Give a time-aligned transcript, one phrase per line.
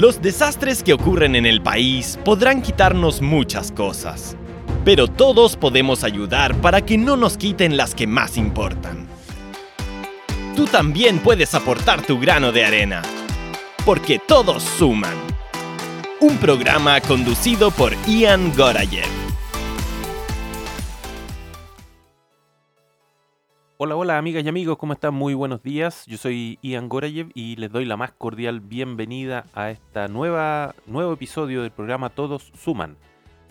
[0.00, 4.34] Los desastres que ocurren en el país podrán quitarnos muchas cosas,
[4.82, 9.06] pero todos podemos ayudar para que no nos quiten las que más importan.
[10.56, 13.02] Tú también puedes aportar tu grano de arena,
[13.84, 15.18] porque todos suman.
[16.18, 19.29] Un programa conducido por Ian Gorayev.
[23.82, 25.14] Hola, hola amigas y amigos, ¿cómo están?
[25.14, 26.04] Muy buenos días.
[26.04, 29.72] Yo soy Ian Gorayev y les doy la más cordial bienvenida a
[30.08, 32.98] nueva nuevo episodio del programa Todos Suman.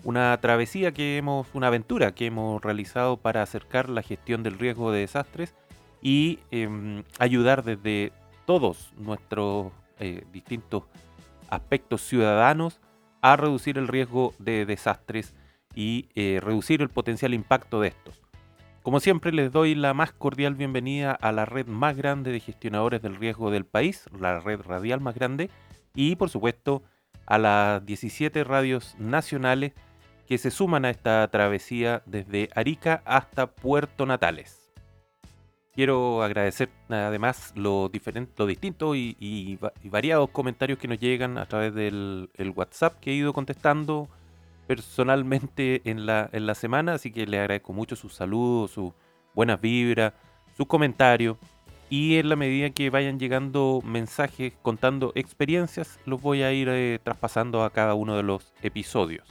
[0.04, 4.92] Una travesía que hemos, una aventura que hemos realizado para acercar la gestión del riesgo
[4.92, 5.56] de desastres
[6.00, 8.12] y em, ayudar desde
[8.46, 10.84] todos nuestros eh, distintos
[11.48, 12.80] aspectos ciudadanos
[13.20, 15.34] a reducir el riesgo de desastres
[15.74, 18.29] y eh, reducir el potencial impacto de estos.
[18.82, 23.02] Como siempre les doy la más cordial bienvenida a la red más grande de gestionadores
[23.02, 25.50] del riesgo del país, la red radial más grande,
[25.94, 26.82] y por supuesto
[27.26, 29.74] a las 17 radios nacionales
[30.26, 34.72] que se suman a esta travesía desde Arica hasta Puerto Natales.
[35.74, 42.30] Quiero agradecer además los, diferentes, distintos y, variados comentarios que nos llegan a través del
[42.56, 44.08] WhatsApp que he ido contestando
[44.70, 48.92] personalmente en la, en la semana, así que le agradezco mucho sus saludos, sus
[49.34, 50.12] buenas vibras,
[50.56, 51.38] sus comentarios.
[51.88, 57.00] Y en la medida que vayan llegando mensajes contando experiencias, los voy a ir eh,
[57.02, 59.26] traspasando a cada uno de los episodios.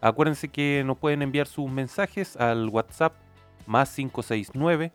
[0.00, 3.14] Acuérdense que nos pueden enviar sus mensajes al WhatsApp
[3.68, 4.90] más 569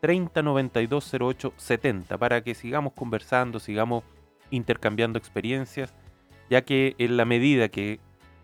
[0.00, 4.04] 3092 0870 para que sigamos conversando, sigamos
[4.50, 5.92] intercambiando experiencias,
[6.48, 7.98] ya que en la medida que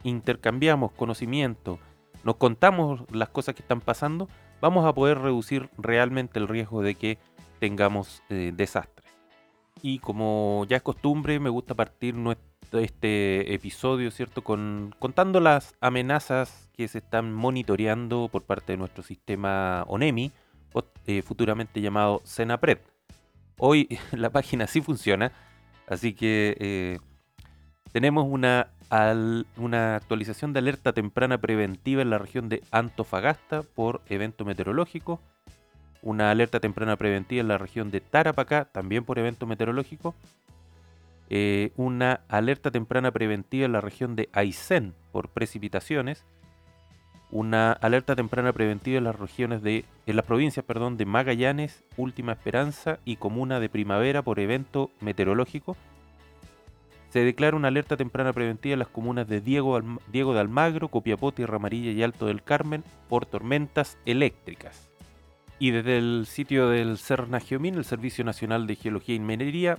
[0.09, 1.79] intercambiamos conocimiento,
[2.25, 4.29] nos contamos las cosas que están pasando,
[4.61, 7.19] vamos a poder reducir realmente el riesgo de que
[7.61, 9.07] tengamos eh, desastres.
[9.83, 12.15] Y como ya es costumbre, me gusta partir
[12.73, 14.43] este episodio, ¿cierto?
[14.43, 20.33] Con, contando las amenazas que se están monitoreando por parte de nuestro sistema ONEMI,
[21.06, 22.78] eh, futuramente llamado Senapred.
[23.59, 25.33] Hoy la página sí funciona,
[25.87, 26.99] así que eh,
[27.93, 34.45] tenemos una una actualización de alerta temprana preventiva en la región de Antofagasta por evento
[34.45, 35.21] meteorológico,
[36.03, 40.15] una alerta temprana preventiva en la región de Tarapacá también por evento meteorológico,
[41.29, 46.25] eh, una alerta temprana preventiva en la región de Aysén por precipitaciones,
[47.33, 52.33] una alerta temprana preventiva en las regiones de en las provincias, perdón, de Magallanes, Última
[52.33, 55.77] Esperanza y Comuna de Primavera por evento meteorológico
[57.16, 59.81] se declara una alerta temprana preventiva en las comunas de Diego,
[60.12, 64.91] Diego de Almagro, Copiapó, Tierra Amarilla y Alto del Carmen por tormentas eléctricas.
[65.59, 69.78] Y desde el sitio del CERNAGEOMIN, el Servicio Nacional de Geología y Minería,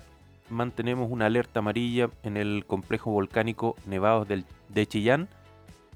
[0.50, 5.30] mantenemos una alerta amarilla en el complejo volcánico Nevados de Chillán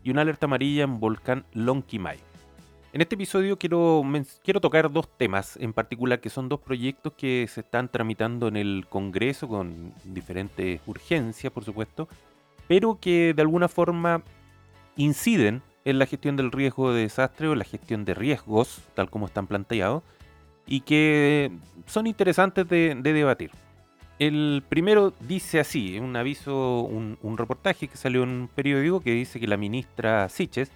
[0.04, 2.20] y una alerta amarilla en volcán Lonquimay.
[2.94, 4.04] En este episodio quiero,
[4.44, 8.58] quiero tocar dos temas en particular, que son dos proyectos que se están tramitando en
[8.58, 12.10] el Congreso con diferentes urgencias, por supuesto,
[12.68, 14.24] pero que de alguna forma
[14.98, 19.26] inciden en la gestión del riesgo de desastre o la gestión de riesgos, tal como
[19.26, 20.04] están planteados,
[20.68, 21.50] y que
[21.86, 23.52] son interesantes de, debatir.
[24.20, 29.14] El primero dice así, un aviso, un, un reportaje que salió en un periódico que
[29.14, 30.72] dice que la ministra Siches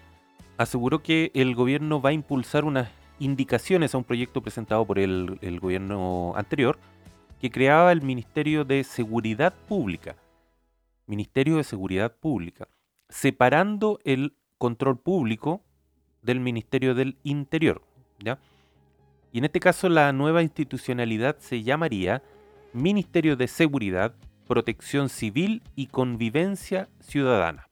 [0.57, 2.89] aseguró que el gobierno va a impulsar unas
[3.19, 6.77] indicaciones a un proyecto presentado por el, gobierno anterior
[7.39, 10.16] que creaba el Ministerio de Seguridad Pública.
[11.07, 12.67] Ministerio de Seguridad Pública,
[13.09, 15.61] separando el control público
[16.23, 17.83] del Ministerio del Interior.
[18.19, 18.39] ¿ya?
[19.31, 22.23] Y en este caso la nueva institucionalidad se llamaría
[22.73, 24.16] Ministerio de Seguridad,
[24.47, 27.67] Protección Civil y Convivencia Ciudadana.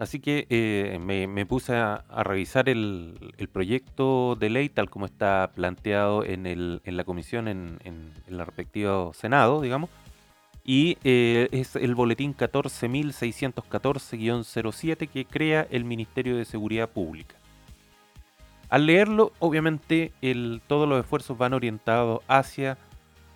[0.00, 6.24] Así que eh, me, puse a, revisar el, proyecto de ley tal como está planteado
[6.24, 7.78] en, la comisión, en,
[8.26, 9.90] el respectivo Senado, digamos.
[10.64, 17.34] Y eh, es el boletín 14.614-07 que crea el Ministerio de Seguridad Pública.
[18.70, 20.12] Al leerlo, obviamente,
[20.66, 22.78] todos los esfuerzos van orientados hacia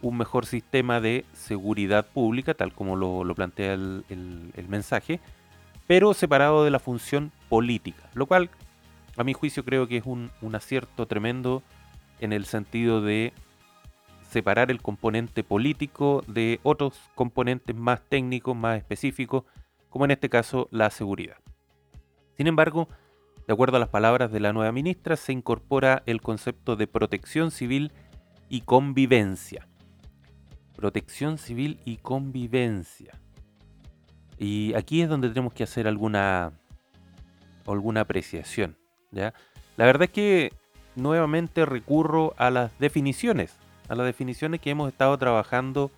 [0.00, 5.20] un mejor sistema de seguridad pública, tal como lo, plantea el mensaje
[5.86, 8.50] pero separado de la función política, lo cual
[9.16, 11.62] a mi juicio creo que es un, acierto tremendo
[12.20, 13.32] en el sentido de
[14.28, 19.44] separar el componente político de otros componentes más técnicos, más específicos,
[19.88, 21.36] como en este caso la seguridad.
[22.36, 22.88] Sin embargo,
[23.46, 27.50] de acuerdo a las palabras de la nueva ministra, se incorpora el concepto de protección
[27.50, 27.92] civil
[28.48, 29.68] y convivencia.
[30.74, 33.20] Protección civil y convivencia.
[34.44, 36.52] Y aquí es donde tenemos que hacer alguna,
[37.66, 38.76] alguna apreciación.
[39.10, 39.32] ¿ya?
[39.78, 40.52] La verdad es que
[40.96, 43.56] nuevamente recurro a las definiciones,
[43.88, 45.90] a las definiciones que hemos estado trabajando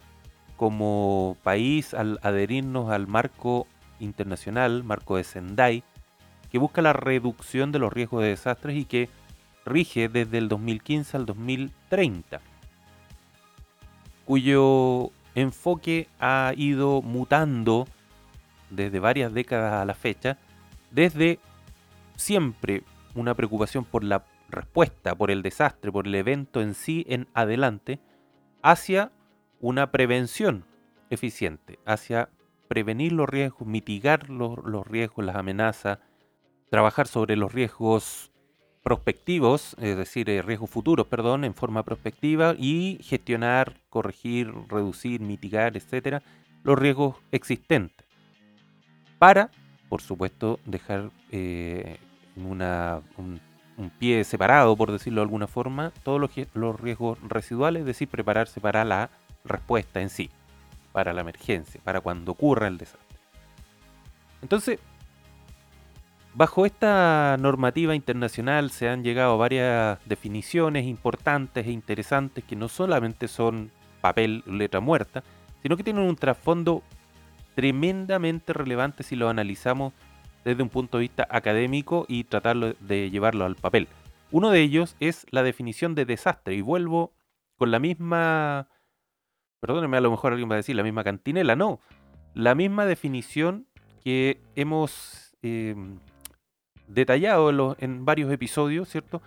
[0.56, 3.66] como país al adherirnos al marco
[3.98, 5.82] internacional, marco de Sendai,
[6.48, 9.08] que busca la reducción de los riesgos de desastres y que
[9.64, 12.40] rige desde el 2015 al 2030,
[14.24, 17.88] cuyo enfoque ha ido mutando
[18.70, 20.38] desde varias décadas a la fecha,
[20.90, 21.38] desde
[22.16, 22.82] siempre
[23.14, 28.00] una preocupación por la respuesta, por el desastre, por el evento en sí en adelante,
[28.62, 29.12] hacia
[29.60, 30.64] una prevención
[31.10, 32.28] eficiente, hacia
[32.68, 35.98] prevenir los riesgos, mitigar los, riesgos, las amenazas,
[36.70, 38.32] trabajar sobre los riesgos
[38.82, 45.76] prospectivos, es decir, eh, riesgos futuros, perdón, en forma prospectiva y gestionar, corregir, reducir, mitigar,
[45.76, 46.22] etcétera,
[46.62, 48.05] los riesgos existentes.
[49.18, 49.50] Para,
[49.88, 51.98] por supuesto, dejar eh,
[52.36, 53.40] una, un,
[53.98, 58.60] pie separado, por decirlo de alguna forma, todos los, los riesgos residuales, es decir, prepararse
[58.60, 59.10] para la
[59.44, 60.30] respuesta en sí,
[60.92, 63.18] para la emergencia, para cuando ocurra el desastre.
[64.42, 64.78] Entonces,
[66.34, 73.28] bajo esta normativa internacional se han llegado varias definiciones importantes e interesantes que no solamente
[73.28, 73.70] son
[74.00, 75.24] papel, letra muerta,
[75.62, 76.82] sino que tienen un trasfondo
[77.56, 79.92] tremendamente relevante si lo analizamos
[80.44, 83.88] desde un punto de vista académico y tratarlo de llevarlo al papel.
[84.30, 87.12] Uno de ellos es la definición de desastre y vuelvo
[87.56, 88.68] con la misma
[89.60, 91.80] perdónenme, a lo mejor alguien va a decir la misma cantinela, no,
[92.34, 93.66] la misma definición
[94.02, 95.98] que hemos em,
[96.86, 99.22] detallado en, varios episodios, ¿cierto?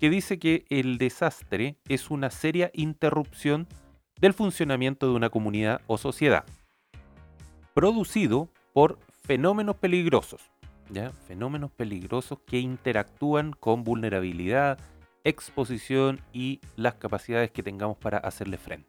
[0.00, 3.66] Que dice que el desastre es una seria interrupción
[4.18, 6.44] del funcionamiento de una comunidad o sociedad,
[7.74, 10.50] producido por fenómenos peligrosos,
[10.90, 11.10] ¿ya?
[11.10, 14.78] Fenómenos peligrosos que interactúan con vulnerabilidad,
[15.24, 18.88] exposición y las capacidades que tengamos para hacerle frente.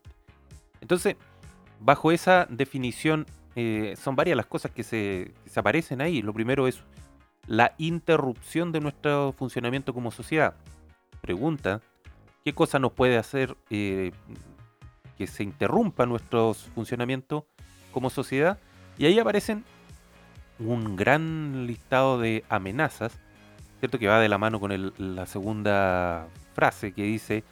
[0.81, 1.15] Entonces,
[1.79, 3.25] bajo esa definición,
[3.55, 6.21] eh, son varias las cosas que se, aparecen ahí.
[6.21, 6.81] Lo primero es
[7.47, 10.55] la interrupción de nuestro funcionamiento como sociedad.
[11.21, 11.81] Pregunta,
[12.43, 14.11] ¿qué cosa nos puede hacer eh,
[15.17, 17.45] que se interrumpa nuestro funcionamiento
[17.91, 18.59] como sociedad?
[18.97, 19.63] Y ahí aparecen
[20.59, 23.19] un gran listado de amenazas,
[23.79, 23.99] ¿cierto?
[23.99, 27.43] Que va de la mano con la segunda frase que dice,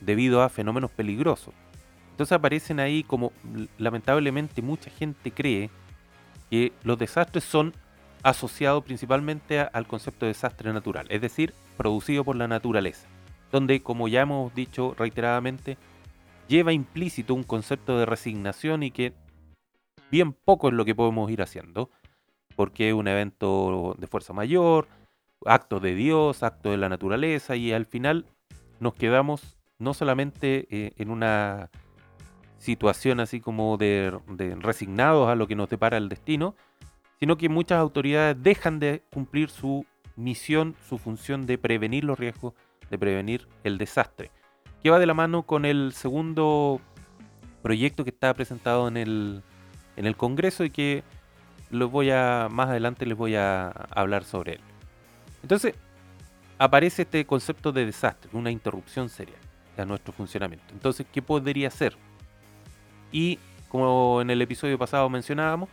[0.00, 1.54] debido a fenómenos peligrosos.
[2.10, 3.32] Entonces aparecen ahí como
[3.78, 5.70] lamentablemente mucha gente cree
[6.50, 7.74] que los desastres son
[8.22, 13.08] asociados principalmente al concepto de desastre natural, es decir, producido por la naturaleza,
[13.50, 15.76] donde como ya hemos dicho reiteradamente,
[16.48, 19.12] lleva implícito un concepto de resignación y que
[20.12, 21.90] bien poco es lo que podemos ir haciendo,
[22.54, 24.86] porque es un evento de fuerza mayor,
[25.46, 28.26] acto de Dios, acto de la naturaleza, y al final
[28.78, 31.70] nos quedamos no solamente eh, en una
[32.58, 34.16] situación así como de,
[34.60, 36.54] resignados a lo que nos depara el destino,
[37.18, 42.52] sino que muchas autoridades dejan de cumplir su misión, su función de prevenir los riesgos,
[42.90, 44.30] de prevenir el desastre,
[44.82, 46.82] que va de la mano con el segundo
[47.62, 49.42] proyecto que está presentado en el,
[49.96, 51.02] en el Congreso y que
[51.70, 54.60] lo voy a, más adelante les voy a hablar sobre él.
[55.42, 55.74] Entonces,
[56.58, 59.36] aparece este concepto de desastre, una interrupción seria
[59.76, 60.66] a nuestro funcionamiento.
[60.72, 61.96] Entonces, ¿qué podría ser?
[63.10, 65.68] Y como en el episodio pasado mencionábamos,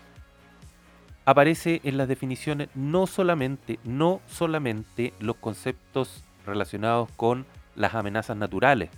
[1.25, 7.45] aparece en las definiciones no solamente, no solamente los conceptos relacionados con
[7.75, 8.89] las amenazas naturales,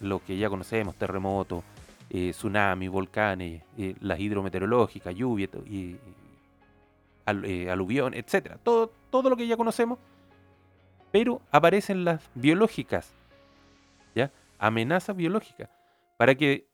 [0.00, 1.62] lo que ya conocemos, terremotos,
[2.10, 5.96] eh, tsunamis, volcanes, eh, las hidrometeorológicas, lluvia, y,
[7.26, 7.74] eh,
[8.14, 8.56] etc.
[8.62, 9.98] Todo, todo lo que ya conocemos,
[11.10, 13.12] pero aparecen las biológicas,
[14.14, 14.30] ¿ya?
[14.58, 15.68] Amenazas biológicas,
[16.16, 16.66] para que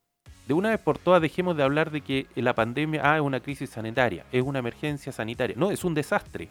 [0.46, 3.40] de una vez por todas dejemos de hablar de que la pandemia ah, es una
[3.40, 5.56] crisis sanitaria, es una emergencia sanitaria.
[5.58, 6.48] No, es un desastre,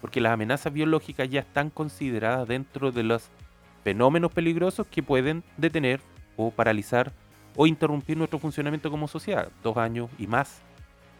[0.00, 3.30] porque las amenazas biológicas ya están consideradas dentro de los
[3.82, 6.00] fenómenos peligrosos que pueden detener
[6.36, 7.12] o paralizar
[7.62, 9.52] o interrumpir nuestro funcionamiento como sociedad.
[9.62, 10.62] Dos años y más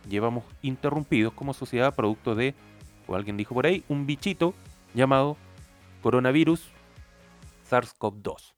[0.08, 2.54] llevamos interrumpidos como sociedad producto de,
[3.06, 4.54] o alguien dijo por ahí, un bichito
[4.94, 5.36] llamado
[6.00, 6.66] coronavirus
[7.68, 8.54] SARS-CoV-2.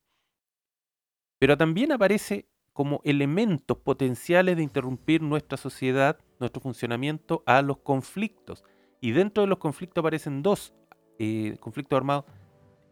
[1.41, 8.63] Pero también aparece como elementos potenciales de interrumpir nuestra sociedad, nuestro funcionamiento a los conflictos.
[9.01, 10.73] Y dentro de los conflictos aparecen dos
[11.19, 12.27] eh, conflictos armados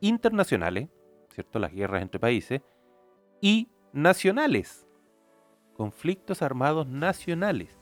[0.01, 0.89] internacionales,
[1.33, 1.61] ¿cierto?
[1.61, 2.61] Las guerras entre países,
[3.41, 4.87] y nacionales,
[5.77, 7.77] conflictos armados nacionales.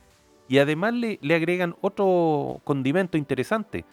[0.49, 3.85] Y además le, agregan otro condimento interesante.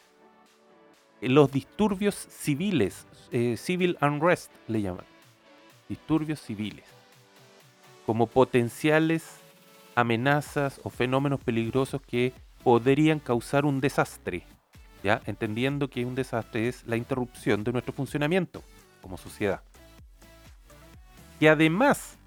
[1.21, 5.05] Los disturbios civiles, eh, civil unrest le llaman.
[5.89, 6.85] Disturbios civiles.
[8.05, 9.37] Como potenciales
[9.95, 12.31] amenazas o fenómenos peligrosos que
[12.63, 14.43] podrían causar un desastre.
[15.03, 15.21] ¿Ya?
[15.25, 18.63] Entendiendo que un desastre es la interrupción de nuestro funcionamiento
[19.01, 19.61] como sociedad.
[21.39, 22.17] Y además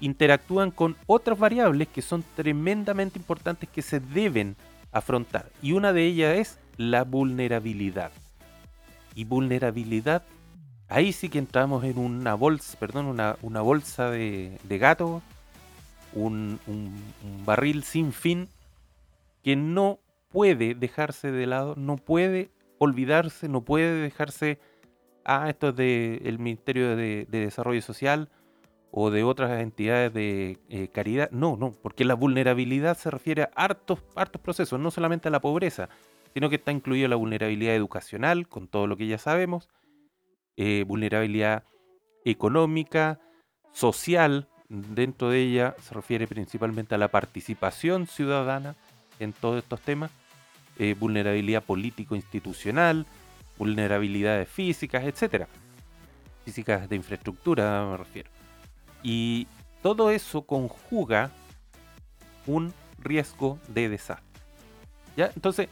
[0.00, 4.56] interactúan con otras variables que son tremendamente importantes que se deben
[4.92, 5.50] afrontar.
[5.62, 8.12] Y una de ellas es la vulnerabilidad.
[9.14, 10.22] Y vulnerabilidad,
[10.88, 15.22] ahí sí que entramos en una bolsa, perdón, una, una bolsa de, de gato,
[16.14, 16.94] un, un,
[17.44, 18.48] barril sin fin
[19.42, 19.98] que no
[20.28, 24.58] puede dejarse de lado, no puede olvidarse, no puede dejarse,
[25.24, 28.28] ah, esto es del Ministerio de Desarrollo Social,
[28.90, 31.30] o de otras entidades de eh, caridad.
[31.30, 35.40] No, no, porque la vulnerabilidad se refiere a hartos, hartos procesos, no solamente a la
[35.40, 35.88] pobreza,
[36.34, 39.68] sino que está incluida la vulnerabilidad educacional, con todo lo que ya sabemos,
[40.56, 41.64] eh, vulnerabilidad
[42.24, 43.20] económica,
[43.72, 48.76] social, dentro de ella se refiere principalmente a la participación ciudadana
[49.18, 50.10] en todos estos temas,
[50.78, 53.06] eh, vulnerabilidad político-institucional,
[53.56, 55.48] vulnerabilidades físicas, etcétera.
[56.44, 58.37] Físicas de infraestructura me refiero.
[59.02, 59.46] Y
[59.82, 61.30] todo eso conjuga
[62.46, 64.42] un riesgo de desastre.
[65.16, 65.30] ¿Ya?
[65.34, 65.68] Entonces,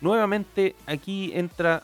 [0.00, 1.82] nuevamente aquí entra,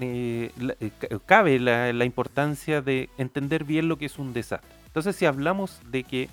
[0.00, 0.90] eh, eh,
[1.26, 4.70] cabe la, la, importancia de entender bien lo que es un desastre.
[4.86, 6.28] Entonces, si hablamos de que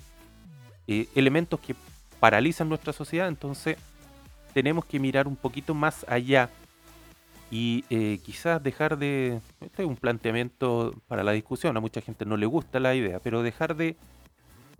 [0.88, 1.74] eh, elementos que
[2.20, 3.76] paralizan nuestra sociedad, entonces
[4.52, 6.50] tenemos que mirar un poquito más allá
[7.52, 12.24] y eh, quizás dejar de, este es un planteamiento para la discusión, a mucha gente
[12.24, 13.94] no le gusta la idea, pero dejar de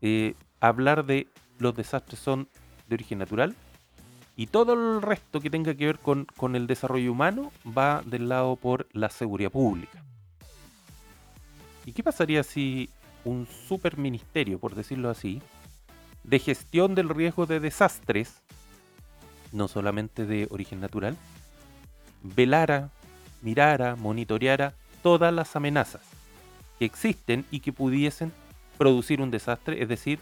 [0.00, 2.49] eh, hablar de los desastres son
[2.88, 3.55] de origen natural
[4.37, 8.31] y todo el resto que tenga que ver con, con el desarrollo humano va del
[8.31, 10.02] lado por la seguridad pública.
[11.85, 12.88] ¿Y qué pasaría si
[13.26, 15.43] un superministerio, por decirlo así,
[16.25, 18.41] de gestión del riesgo de desastres,
[19.52, 21.19] no solamente de origen natural,
[22.23, 22.91] velara,
[23.43, 26.02] mirara, monitoreara todas las amenazas
[26.79, 28.33] que existen y que pudiesen
[28.79, 30.19] producir un desastre, es decir,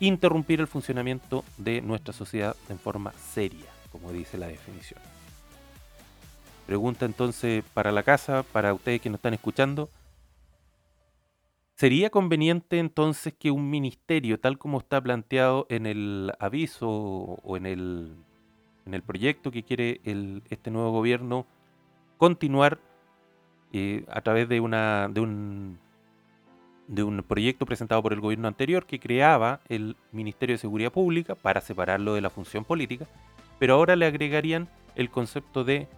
[0.00, 5.00] interrumpir el funcionamiento de nuestra sociedad en forma seria, como dice la definición.
[6.66, 9.88] Pregunta entonces para la casa, para ustedes que nos están escuchando,
[11.76, 17.66] ¿sería conveniente entonces que un ministerio, tal como está planteado en el aviso o en
[17.66, 18.14] el
[18.86, 20.00] en el proyecto que quiere
[20.50, 21.46] este nuevo gobierno
[22.16, 22.78] continuar
[23.72, 25.78] eh, a través de, una, de, un,
[26.88, 31.34] de un proyecto presentado por el gobierno anterior que creaba el Ministerio de Seguridad Pública
[31.34, 33.06] para separarlo de la función política,
[33.58, 35.88] pero ahora le agregarían el concepto de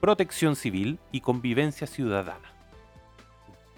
[0.00, 2.52] protección civil y convivencia ciudadana.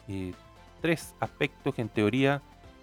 [0.09, 0.33] Eh,
[0.81, 2.43] tres aspectos que en teoría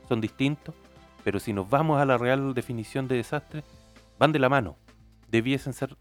[0.10, 0.76] son distintos,
[1.24, 3.64] pero si nos vamos a la real definición de desastre,
[4.20, 4.76] van de la mano
[5.34, 5.98] debiesen ser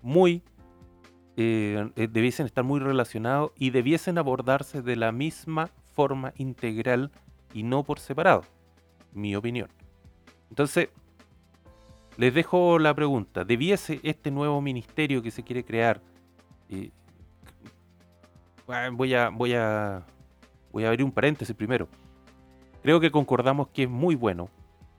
[0.00, 0.42] muy,
[1.36, 7.10] eh, eh, debiesen estar muy relacionados y debiesen abordarse de la misma forma integral
[7.52, 8.44] y no por separado,
[9.12, 9.68] mi opinión.
[10.48, 10.88] Entonces,
[12.16, 16.00] les dejo la pregunta, ¿debiese este nuevo ministerio que se quiere crear,
[16.70, 16.90] eh,
[18.92, 20.06] voy a, voy a,
[20.72, 21.88] voy a abrir un paréntesis primero,
[22.82, 24.48] creo que concordamos que es muy bueno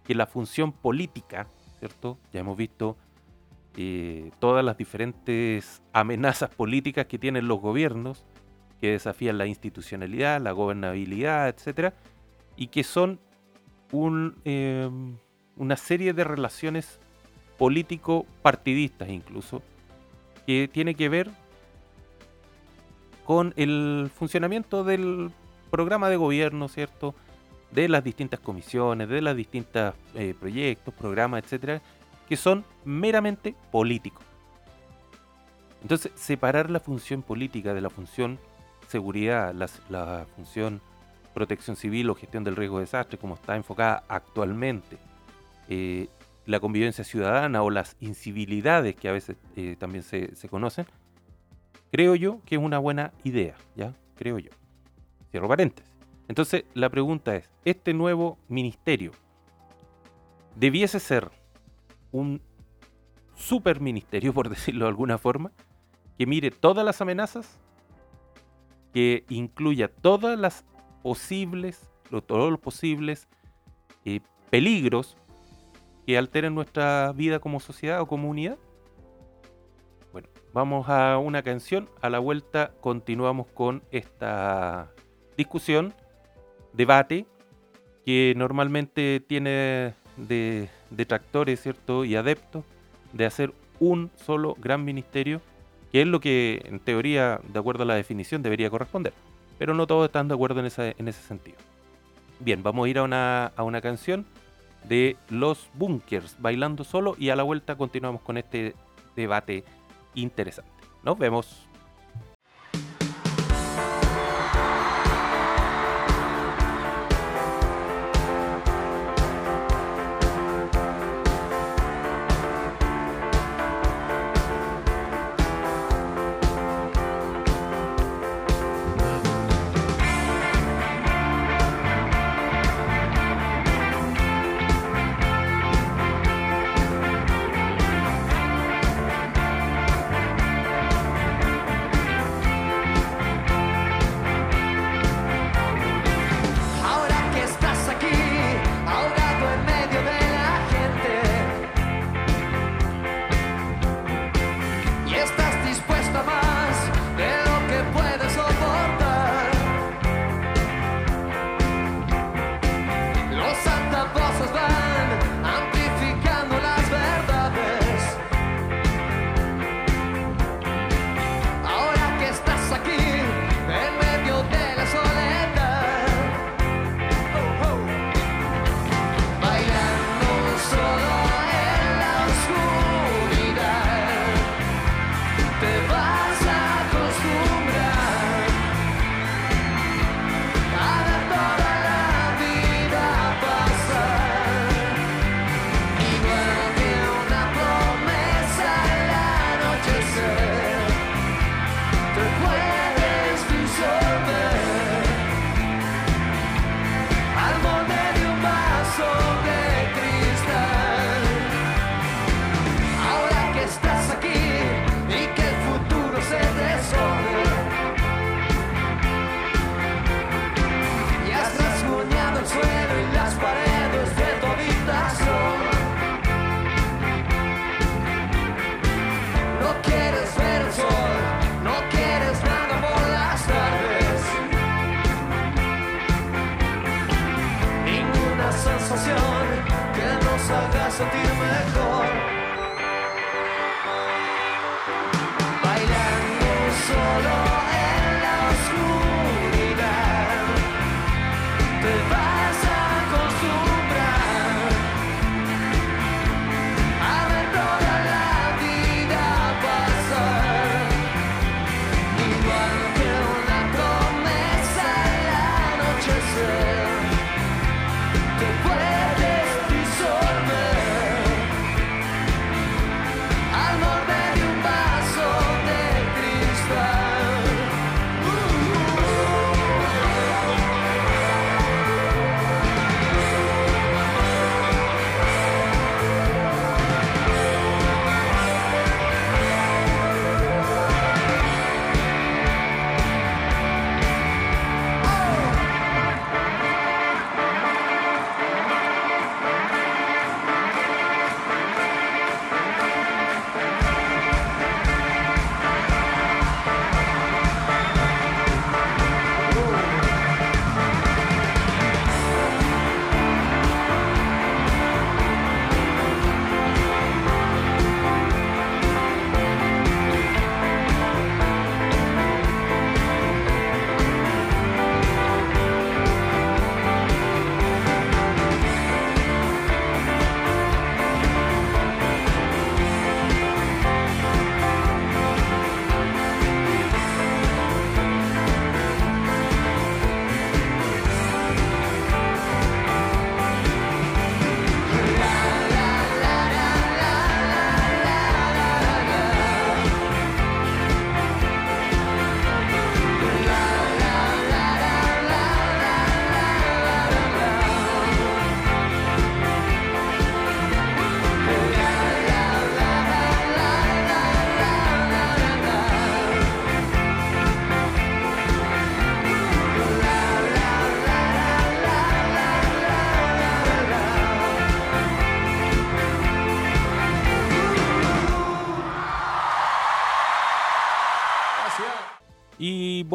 [0.03, 1.48] que la función política,
[1.80, 2.20] ¿cierto?
[2.32, 2.98] Ya hemos visto
[3.75, 8.25] eh, todas las diferentes amenazas políticas que tienen los gobiernos,
[8.80, 11.94] que desafían la institucionalidad, la gobernabilidad, etcétera,
[12.56, 13.20] y que son
[14.46, 14.89] eh,
[15.56, 17.00] una serie de relaciones
[17.58, 19.62] político-partidistas incluso,
[20.46, 21.32] que tiene que ver
[23.25, 25.32] con el funcionamiento del
[25.72, 27.15] programa de gobierno, ¿cierto?
[27.72, 31.82] De las distintas comisiones, de los distintos eh, proyectos, programas, etcétera,
[32.27, 34.24] que son meramente políticos.
[35.82, 38.39] Entonces, separar la función política de la función
[38.88, 40.82] seguridad, la, función
[41.34, 44.98] protección civil o gestión del riesgo de desastre, como está enfocada actualmente,
[45.68, 46.08] eh,
[46.46, 50.86] la convivencia ciudadana o las incivilidades que a veces eh, también se, se, conocen,
[51.92, 53.94] creo yo que es una buena idea, ¿ya?
[54.15, 54.51] Creo yo.
[55.32, 55.92] Cierro paréntesis.
[56.27, 59.12] Entonces, la pregunta es, ¿este nuevo ministerio
[60.56, 61.32] debiese ser
[62.13, 62.41] un
[63.36, 65.51] super ministerio, por decirlo de alguna forma,
[66.17, 67.60] que mire todas las amenazas,
[68.93, 70.63] que incluya todas las
[71.01, 71.89] posibles,
[72.25, 73.27] todos los posibles
[74.05, 75.17] eh, peligros
[76.05, 78.58] que alteren nuestra vida como sociedad o comunidad?
[80.12, 84.91] Bueno, vamos a una canción, a la vuelta continuamos con esta
[85.36, 85.93] discusión,
[86.74, 87.25] debate,
[88.05, 92.06] que normalmente tiene de detractores, ¿cierto?
[92.06, 92.64] Y adeptos
[93.14, 95.42] de hacer un solo gran ministerio,
[95.92, 99.14] que es lo que en teoría, de acuerdo a la definición, debería corresponder.
[99.58, 101.58] Pero no todos están de acuerdo en ese, en ese sentido.
[102.40, 104.26] Bien, vamos a ir a una, a una canción
[104.84, 108.76] de Los Bunkers, bailando solo, y a la vuelta continuamos con este
[109.16, 109.64] debate
[110.16, 110.72] interesante.
[111.04, 111.68] Nos vemos.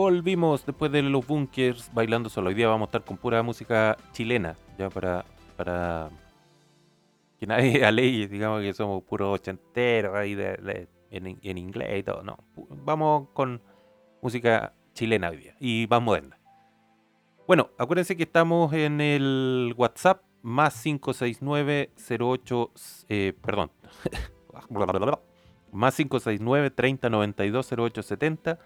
[0.09, 2.49] Volvimos después de los bunkers bailando solo.
[2.49, 6.09] Hoy día vamos a estar con pura música chilena, ya para, para
[7.38, 12.23] que nadie ley, digamos que somos puros ochenteros ahí de, en, inglés y todo.
[12.23, 12.38] No,
[12.87, 13.61] vamos con
[14.23, 16.38] música chilena hoy día y más moderna.
[17.47, 23.71] Bueno, acuérdense que estamos en el WhatsApp más 569-08, eh, perdón,
[25.71, 28.59] más 569 3092 0870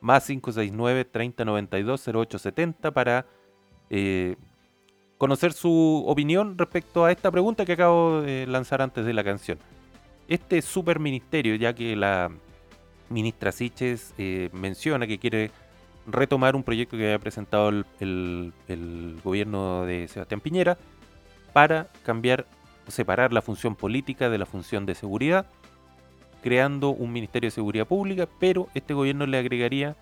[0.00, 3.26] más 569 3092 0870 para
[3.90, 4.36] eh,
[5.18, 9.58] conocer su opinión respecto a esta pregunta que acabo de lanzar antes de la canción.
[10.28, 12.30] Este super ministerio, ya que la
[13.08, 15.50] ministra Siches eh, menciona que quiere
[16.06, 20.78] retomar un proyecto que había presentado el, el gobierno de Sebastián Piñera
[21.52, 22.46] para cambiar,
[22.88, 25.46] separar la función política de la función de seguridad
[26.46, 29.96] creando un Ministerio de Seguridad Pública, pero este gobierno le agregaría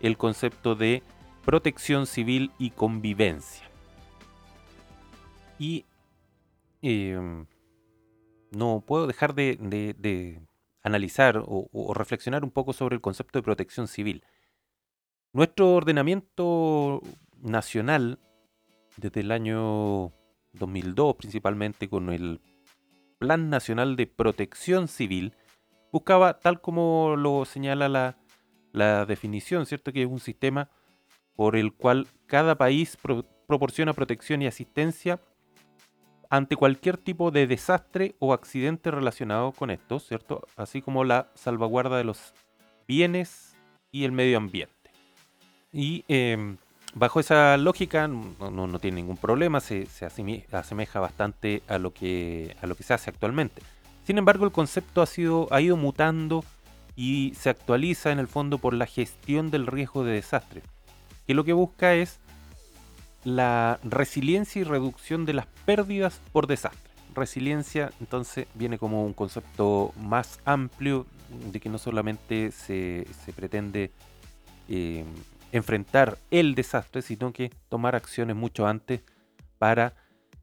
[0.00, 1.02] el concepto de
[1.42, 3.66] protección civil y convivencia.
[5.58, 5.86] Y
[6.82, 7.46] em,
[8.50, 10.42] no puedo dejar de,
[10.82, 14.22] analizar o, reflexionar un poco sobre el concepto de protección civil.
[15.32, 17.00] Nuestro ordenamiento
[17.40, 18.18] nacional,
[18.98, 20.12] desde el año
[20.52, 22.42] 2002 principalmente, con el
[23.18, 25.32] Plan Nacional de Protección Civil,
[25.92, 27.88] buscaba, tal como lo señala
[28.72, 29.92] la, definición, ¿cierto?
[29.92, 30.68] Que es un sistema
[31.34, 32.96] por el cual cada país
[33.46, 35.20] proporciona protección y asistencia
[36.28, 40.46] ante cualquier tipo de desastre o accidente relacionado con esto, ¿cierto?
[40.56, 42.32] Así como la salvaguarda de los
[42.86, 43.56] bienes
[43.90, 44.74] y el medio ambiente.
[45.72, 46.56] Y em,
[46.94, 52.66] bajo esa lógica no, tiene ningún problema, se, se asemeja bastante a lo, que, a
[52.66, 53.62] lo que se hace actualmente.
[54.10, 55.04] Sin embargo, el concepto
[55.52, 56.44] ha, ido mutando
[56.96, 60.62] y se actualiza en el fondo por la gestión del riesgo de desastre,
[61.28, 62.18] que lo que busca es
[63.22, 66.90] la resiliencia y reducción de las pérdidas por desastre.
[67.14, 71.06] Resiliencia entonces viene como un concepto más amplio
[71.52, 73.92] de que no solamente se, pretende
[74.68, 75.04] eh,
[75.52, 79.02] enfrentar el desastre, sino que tomar acciones mucho antes
[79.60, 79.94] para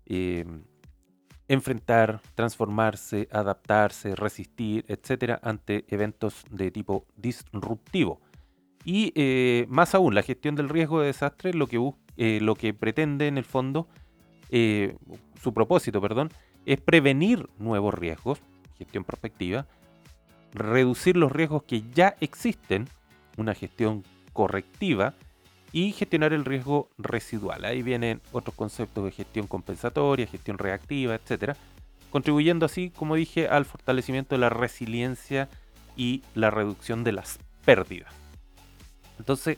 [0.06, 0.46] eh,
[1.48, 8.20] enfrentar, transformarse, adaptarse, resistir, etcétera, ante eventos de tipo disruptivo.
[8.84, 11.78] Y eh, más aún, la gestión del riesgo de desastre lo que,
[12.18, 13.88] eh, lo que pretende en el fondo,
[14.50, 14.96] eh,
[15.42, 16.30] su propósito, perdón,
[16.66, 18.40] es prevenir nuevos riesgos,
[18.78, 19.68] gestión prospectiva,
[20.54, 22.88] reducir los riesgos que ya existen,
[23.38, 25.14] una gestión correctiva,
[25.72, 27.66] y gestionar el riesgo residual.
[27.66, 31.56] Ahí vienen otros conceptos de gestión compensatoria, gestión reactiva, etcétera,
[32.10, 35.50] contribuyendo así, como dije, al fortalecimiento de la resiliencia
[35.96, 38.14] y la reducción de las pérdidas.
[39.20, 39.58] Entonces,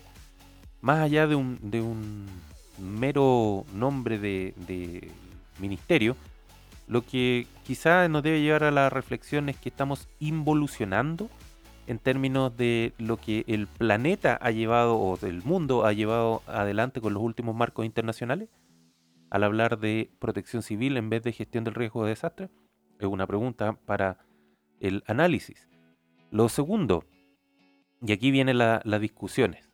[0.82, 2.26] más allá de un, de un
[2.80, 5.12] mero nombre de,
[5.60, 6.16] ministerio,
[6.88, 11.30] lo que quizá nos debe llevar a la reflexión es que estamos involucionando
[11.90, 17.02] en términos de lo que el planeta ha llevado o el mundo ha llevado adelante
[17.02, 18.48] con los últimos marcos internacionales
[19.32, 22.50] al hablar de protección civil en vez de gestión del riesgo de desastre?
[23.00, 24.20] Es una pregunta para
[24.80, 25.68] el análisis.
[26.30, 27.06] Lo segundo,
[28.04, 29.68] y aquí vienen las discusiones.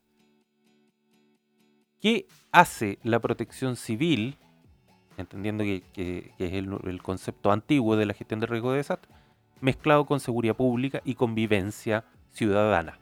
[2.00, 4.38] ¿Qué hace la protección civil,
[5.18, 9.12] entendiendo que, es el, el, concepto antiguo de la gestión del riesgo de desastre,
[9.66, 12.98] mezclado con seguridad pública y convivencia ciudadana.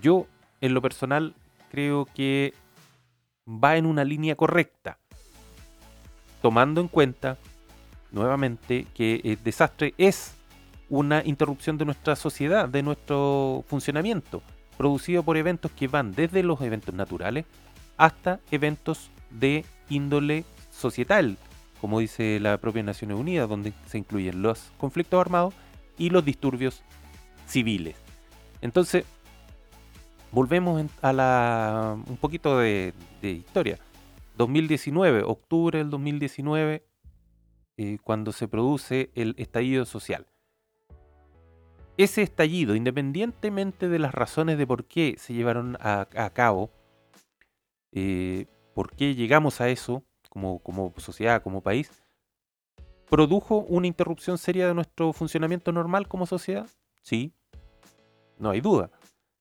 [0.00, 0.26] Yo,
[0.60, 1.34] en lo personal,
[1.70, 2.54] creo que
[3.46, 4.98] va en una línea correcta,
[6.40, 7.36] tomando en cuenta,
[8.10, 10.34] nuevamente, que el desastre es
[10.88, 14.42] una interrupción de nuestra sociedad, de nuestro funcionamiento,
[14.78, 17.44] producido por eventos que van desde los eventos naturales
[17.98, 21.36] hasta eventos de índole societal,
[21.82, 25.52] como dice la propia Naciones Unidas, donde se incluyen los conflictos armados
[25.98, 26.84] y los disturbios
[27.44, 27.96] civiles.
[28.60, 29.04] Entonces,
[30.30, 33.80] volvemos a la, un poquito de, historia.
[34.38, 36.86] 2019, octubre del 2019,
[37.78, 40.28] eh, cuando se produce el estallido social.
[41.96, 46.70] Ese estallido, independientemente de las razones de por qué se llevaron a, cabo,
[47.90, 51.90] eh, por qué llegamos a eso, como, sociedad, como país,
[53.08, 56.66] produjo una interrupción seria de nuestro funcionamiento normal como sociedad?
[57.02, 57.32] Sí,
[58.38, 58.90] no hay duda.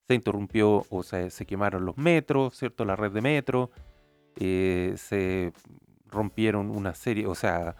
[0.07, 2.83] Se interrumpió o sea, se quemaron los metros, ¿cierto?
[2.83, 3.71] La red de metro,
[4.35, 5.53] eh, se
[6.07, 7.77] rompieron una serie, o sea,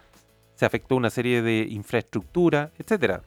[0.54, 3.22] se afectó una serie de infraestructura, etcétera.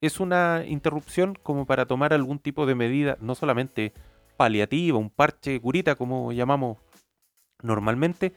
[0.00, 3.92] Es una interrupción como para tomar algún tipo de medida, no solamente
[4.36, 6.78] paliativa, un parche curita, como llamamos
[7.62, 8.32] normalmente,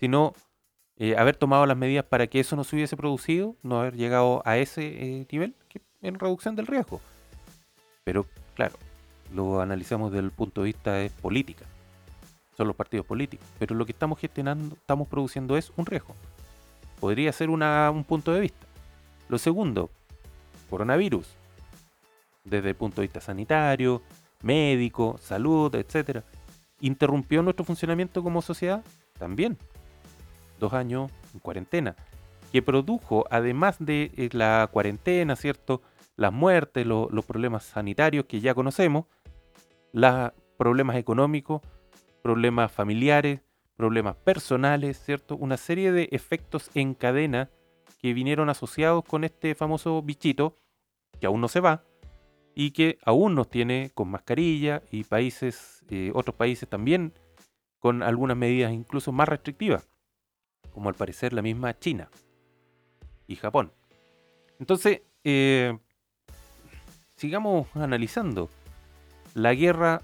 [0.00, 0.34] sino
[0.98, 4.42] eh, haber tomado las medidas para que eso no se hubiese producido, no haber llegado
[4.46, 5.54] a ese eh, nivel
[6.00, 7.02] en reducción del riesgo.
[8.04, 8.76] Pero claro,
[9.34, 11.66] lo analizamos desde el punto de vista de política.
[12.56, 13.46] Son los partidos políticos.
[13.58, 16.14] Pero lo que estamos gestionando, estamos produciendo es un riesgo.
[16.98, 18.66] Podría ser un punto de vista.
[19.28, 19.90] Lo segundo,
[20.70, 21.28] coronavirus.
[22.44, 24.00] Desde el punto de vista sanitario,
[24.42, 26.22] médico, salud, etc.
[26.80, 28.82] ¿Interrumpió nuestro funcionamiento como sociedad?
[29.18, 29.58] También
[30.58, 31.96] dos años en cuarentena,
[32.52, 35.82] que produjo, además de eh, la cuarentena, ¿cierto?
[36.16, 39.06] Las muertes, los problemas sanitarios que ya conocemos,
[39.92, 41.60] los problemas económicos,
[42.22, 43.40] problemas familiares,
[43.76, 45.36] problemas personales, ¿cierto?
[45.36, 47.50] Una serie de efectos en cadena
[47.98, 50.56] que vinieron asociados con este famoso bichito,
[51.20, 51.84] que aún no se va,
[52.54, 57.12] y que aún nos tiene con mascarilla y países, eh, otros países también
[57.78, 59.86] con algunas medidas incluso más restrictivas
[60.76, 62.10] como al parecer la misma China
[63.26, 63.72] y Japón.
[64.60, 65.78] Entonces, eh,
[67.16, 68.50] sigamos analizando.
[69.32, 70.02] La guerra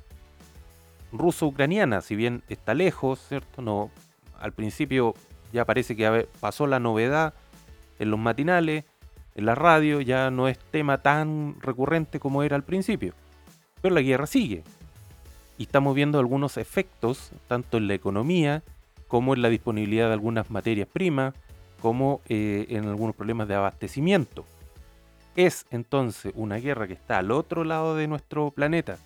[1.12, 3.60] ruso-ucraniana, si bien está lejos, ¿cierto?
[3.60, 3.90] No,
[4.40, 5.12] al principio
[5.52, 7.34] ya parece que pasó la novedad
[7.98, 8.86] en los matinales,
[9.34, 13.12] en la radio, ya no es tema tan recurrente como era al principio.
[13.82, 14.64] Pero la guerra sigue.
[15.58, 18.62] Y estamos viendo algunos efectos, tanto en la economía
[19.12, 21.34] como en la disponibilidad de algunas materias primas,
[21.82, 24.46] como eh, en algunos problemas de abastecimiento.
[25.36, 28.96] Es entonces una guerra que está al otro lado de nuestro planeta,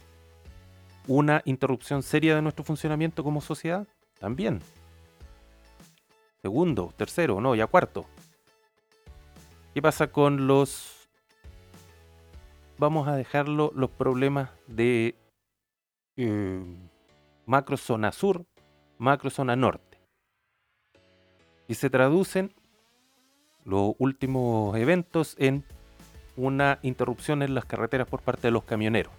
[1.09, 3.85] una interrupción seria de nuestro funcionamiento como sociedad,
[4.21, 4.61] también.
[6.41, 8.07] Segundo, tercero, no, ya cuarto.
[9.75, 11.09] ¿Qué pasa con los...
[12.79, 15.17] Vamos a dejarlo los problemas de
[16.17, 16.63] eh,
[17.45, 18.47] macro zona sur,
[18.99, 19.86] macro zona norte
[21.69, 22.53] y se traducen
[23.65, 25.65] los últimos eventos en
[26.37, 29.13] una interrupción en las carreteras por parte de los camioneros.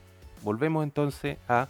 [0.44, 1.68] Volvemos entonces a...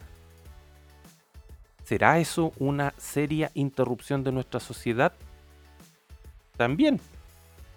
[1.83, 5.13] ¿Será eso una seria interrupción de nuestra sociedad?
[6.57, 6.99] También.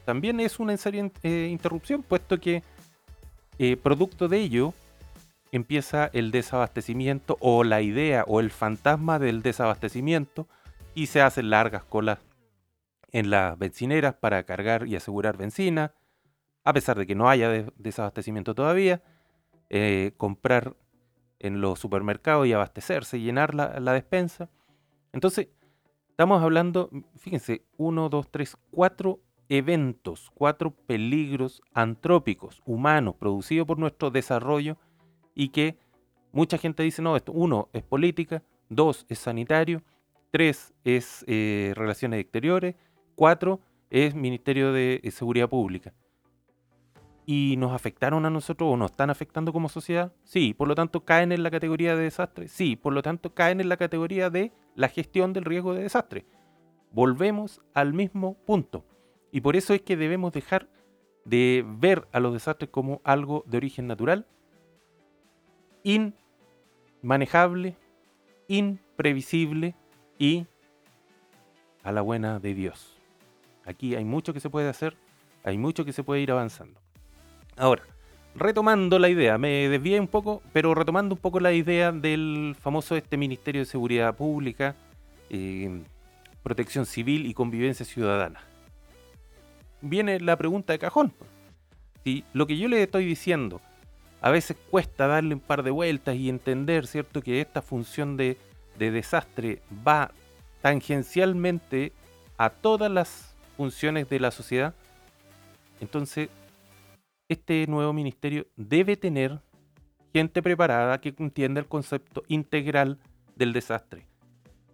[0.04, 2.64] También es una seria eh, interrupción, puesto que
[3.58, 4.74] eh, producto de ello
[5.52, 10.48] empieza el desabastecimiento o la idea o el fantasma del desabastecimiento
[10.94, 12.18] y se hacen largas colas
[13.12, 15.94] en las bencineras para cargar y asegurar benzina,
[16.64, 19.02] a pesar de que no haya desabastecimiento todavía,
[19.68, 20.76] eh, comprar
[21.38, 24.50] en los supermercados y abastecerse, llenar la, la despensa.
[25.12, 25.48] Entonces,
[26.10, 34.10] estamos hablando, fíjense, uno, dos, tres, cuatro eventos, cuatro peligros antrópicos, humanos, producidos por nuestro
[34.10, 34.76] desarrollo
[35.34, 35.76] y que
[36.30, 39.82] mucha gente dice, no, esto, uno es política, dos es sanitario,
[40.30, 42.76] tres es eh, relaciones exteriores,
[43.20, 45.92] 4 es Ministerio de eh, Seguridad Pública.
[47.26, 50.14] ¿Y nos afectaron a nosotros o nos están afectando como sociedad?
[50.24, 52.48] Sí, por lo tanto caen en la categoría de desastre.
[52.48, 56.24] Sí, por lo tanto caen en la categoría de la gestión del riesgo de desastre.
[56.92, 58.86] Volvemos al mismo punto.
[59.32, 60.70] Y por eso es que debemos dejar
[61.26, 64.26] de ver a los desastres como algo de origen natural,
[67.02, 67.76] inmanejable,
[68.48, 69.74] imprevisible
[70.18, 70.46] y
[71.82, 72.99] a la buena de Dios.
[73.64, 74.96] Aquí hay mucho que se puede hacer,
[75.44, 76.80] hay mucho que se puede ir avanzando.
[77.56, 77.82] Ahora,
[78.34, 82.96] retomando la idea, me desvié un poco, pero retomando un poco la idea del famoso
[82.96, 84.74] este Ministerio de Seguridad Pública,
[85.28, 85.82] eh,
[86.42, 88.40] Protección Civil y Convivencia Ciudadana.
[89.80, 91.12] Viene la pregunta de cajón.
[92.04, 93.60] Si lo que yo le estoy diciendo
[94.22, 98.36] a veces cuesta darle un par de vueltas y entender, ¿cierto?, que esta función de,
[98.78, 100.10] de desastre va
[100.60, 101.92] tangencialmente
[102.36, 103.29] a todas las
[103.60, 104.74] funciones de la sociedad.
[105.82, 106.30] Entonces,
[107.28, 109.38] este nuevo ministerio debe tener
[110.14, 112.98] gente preparada que entienda el concepto integral
[113.36, 114.06] del desastre.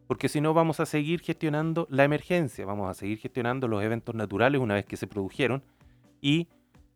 [0.07, 4.14] Porque si no vamos a seguir gestionando la emergencia, vamos a seguir gestionando los eventos
[4.14, 5.64] naturales una vez que se produjeron.
[6.20, 6.46] Y,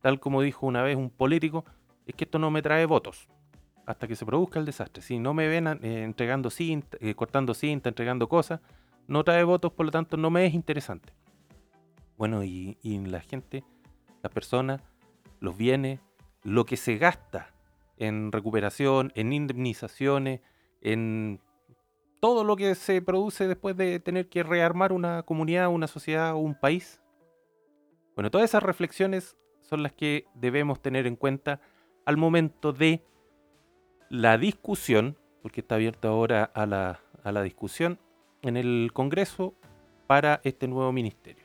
[0.01, 1.65] tal como dijo una vez un político,
[2.07, 3.27] es que esto no me trae votos
[3.85, 5.03] hasta que se produzca el desastre.
[5.03, 8.61] Si no me ven eh, entregando cinta, eh, cortando cinta, entregando cosas,
[9.09, 11.13] no trae votos, por lo tanto no me es interesante.
[12.21, 13.65] Bueno, y, la gente,
[14.23, 14.83] las personas,
[15.41, 16.01] los bienes,
[16.43, 17.55] lo que se gasta
[17.97, 20.43] en recuperación, en indemnizaciones,
[20.83, 21.41] en
[22.21, 26.41] todo lo que se produce después de tener que rearmar una comunidad, una sociedad o
[26.41, 27.01] un país.
[28.17, 31.63] Bueno, todas esas reflexiones son las que debemos tener en cuenta
[32.05, 33.03] al momento de
[34.11, 37.99] la discusión porque está abierto ahora a la, a la discusión
[38.43, 39.55] en el Congreso
[40.07, 41.40] para este nuevo ministerio.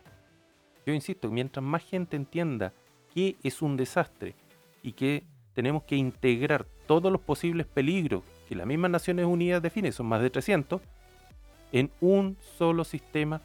[0.86, 2.74] Yo insisto, mientras más gente entienda
[3.14, 4.36] que es un desastre
[4.84, 9.92] y que tenemos que integrar todos los posibles peligros que las mismas Naciones Unidas define,
[9.92, 10.82] son más de 300,
[11.72, 13.42] en un solo sistema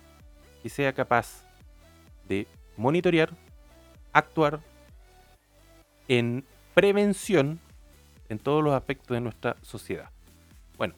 [0.63, 1.45] que sea capaz
[2.29, 3.31] de monitorear,
[4.13, 4.61] actuar
[6.09, 7.59] en prevención
[8.29, 10.11] en todos los aspectos de nuestra sociedad.
[10.77, 10.95] Bueno,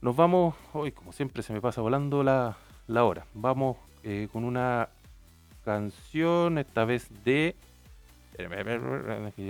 [0.00, 2.56] nos vamos, hoy como siempre se me pasa volando la,
[2.88, 4.88] hora, vamos eh, con una
[5.64, 7.56] canción, esta vez de...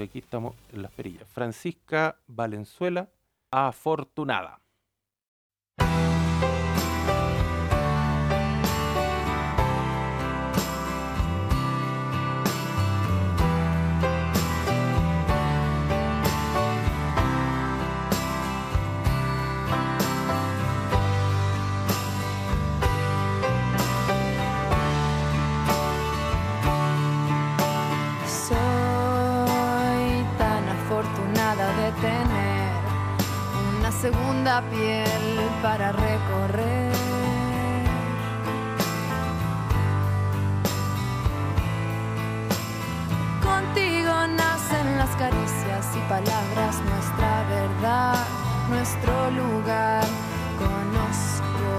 [0.02, 1.28] Aquí estamos en las perillas.
[1.28, 3.08] Francisca Valenzuela,
[3.50, 4.60] Afortunada.
[34.04, 35.24] Segunda piel
[35.62, 36.92] para recorrer.
[43.42, 48.26] Contigo nacen las caricias y palabras, nuestra verdad,
[48.68, 50.04] nuestro lugar.
[50.58, 51.70] Conozco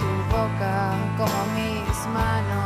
[0.00, 0.76] tu boca
[1.18, 2.61] como mis manos.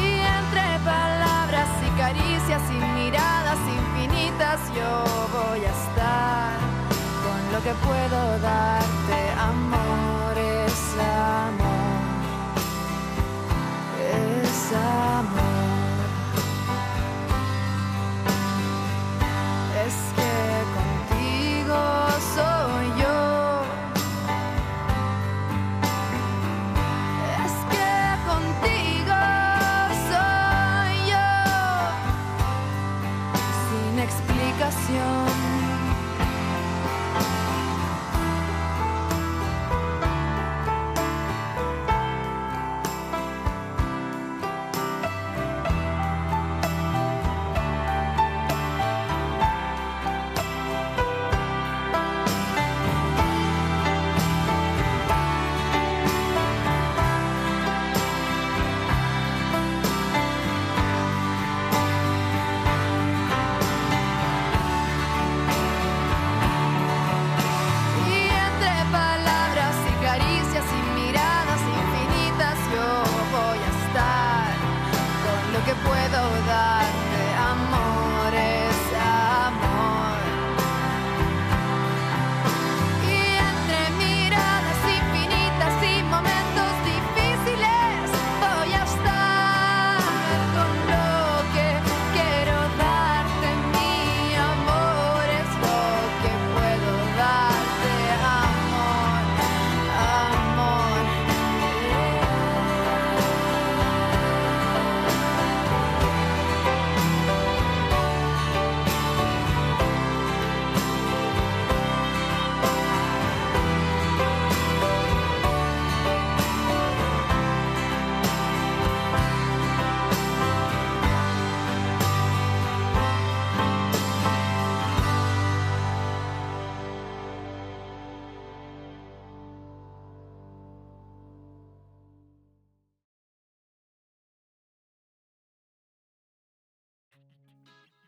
[0.00, 4.92] Y entre palabras y caricias y miradas infinitas yo
[5.38, 6.58] voy a estar
[7.24, 8.73] con lo que puedo darte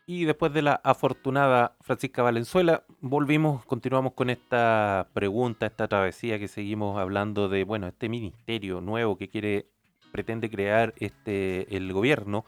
[0.09, 6.47] Y después de la afortunada Francisca Valenzuela, volvimos, continuamos con esta pregunta, esta travesía que
[6.47, 9.67] seguimos hablando de, bueno, este ministerio nuevo que quiere,
[10.13, 12.45] pretende crear este, el gobierno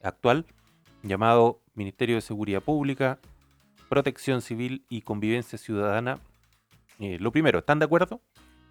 [0.00, 0.46] actual,
[1.02, 3.18] llamado Ministerio de Seguridad Pública,
[3.88, 6.20] Protección Civil y Convivencia Ciudadana.
[7.00, 8.20] Eh, lo primero, ¿están de acuerdo?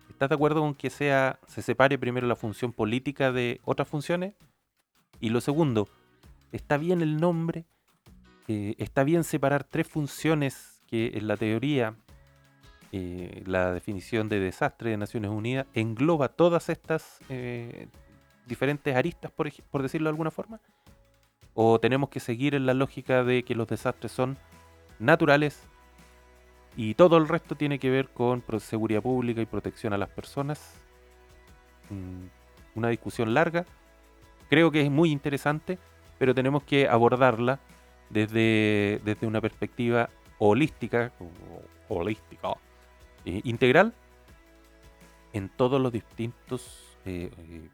[0.09, 4.35] ¿Estás de acuerdo con que sea, se separe primero la función política de otras funciones?
[5.19, 5.89] Y lo segundo,
[6.53, 7.65] ¿está bien el nombre?
[8.49, 11.93] Está bien separar tres funciones que en la teoría,
[12.91, 17.87] eh, la definición de desastre de Naciones Unidas engloba todas estas eh,
[18.47, 20.59] diferentes aristas, por, por decirlo de alguna forma?
[21.53, 24.35] ¿O tenemos que seguir en la lógica de que los desastres son
[24.97, 25.61] naturales
[26.75, 30.73] y todo el resto tiene que ver con seguridad pública y protección a las personas?
[31.91, 32.29] Mm,
[32.79, 33.65] Una discusión larga.
[34.49, 35.77] Creo que es muy interesante,
[36.17, 37.59] pero tenemos que abordarla
[38.09, 41.11] desde, desde una perspectiva holística,
[41.87, 42.55] holística,
[43.25, 43.93] eh, integral,
[45.33, 47.69] en todos los distintos eh, eh,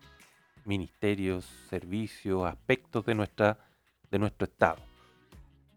[0.66, 3.58] ministerios, servicios, aspectos de, nuestra,
[4.12, 4.78] de nuestro Estado.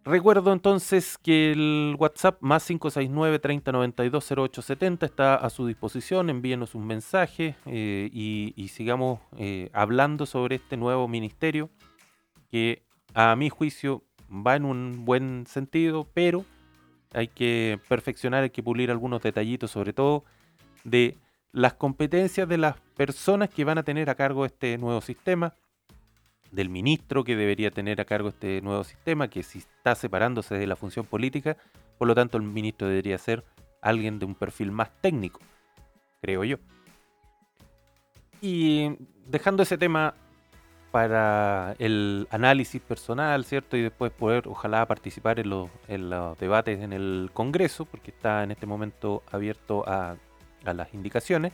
[0.04, 6.30] Recuerdo entonces que el WhatsApp más 569 3092 0870 está a su disposición.
[6.30, 9.20] Envíenos un mensaje y, sigamos
[9.74, 11.68] hablando sobre este nuevo ministerio
[12.50, 16.44] que a mi juicio va en un buen sentido, pero
[17.12, 20.24] hay que perfeccionar, hay que pulir algunos detallitos, sobre todo
[20.84, 21.16] de
[21.52, 25.54] las competencias de las personas que van a tener a cargo este nuevo sistema,
[26.50, 30.66] del ministro que debería tener a cargo este nuevo sistema, que si está separándose de
[30.66, 31.56] la función política,
[31.98, 33.44] por lo tanto el ministro debería ser
[33.82, 35.40] alguien de un perfil más técnico,
[36.20, 36.56] creo yo.
[38.40, 40.14] Y dejando ese tema
[40.90, 43.76] para el análisis personal, ¿cierto?
[43.76, 48.66] Y después poder, ojalá, participar en los, debates en el Congreso, porque está en este
[48.66, 50.16] momento abierto a,
[50.64, 51.52] las indicaciones.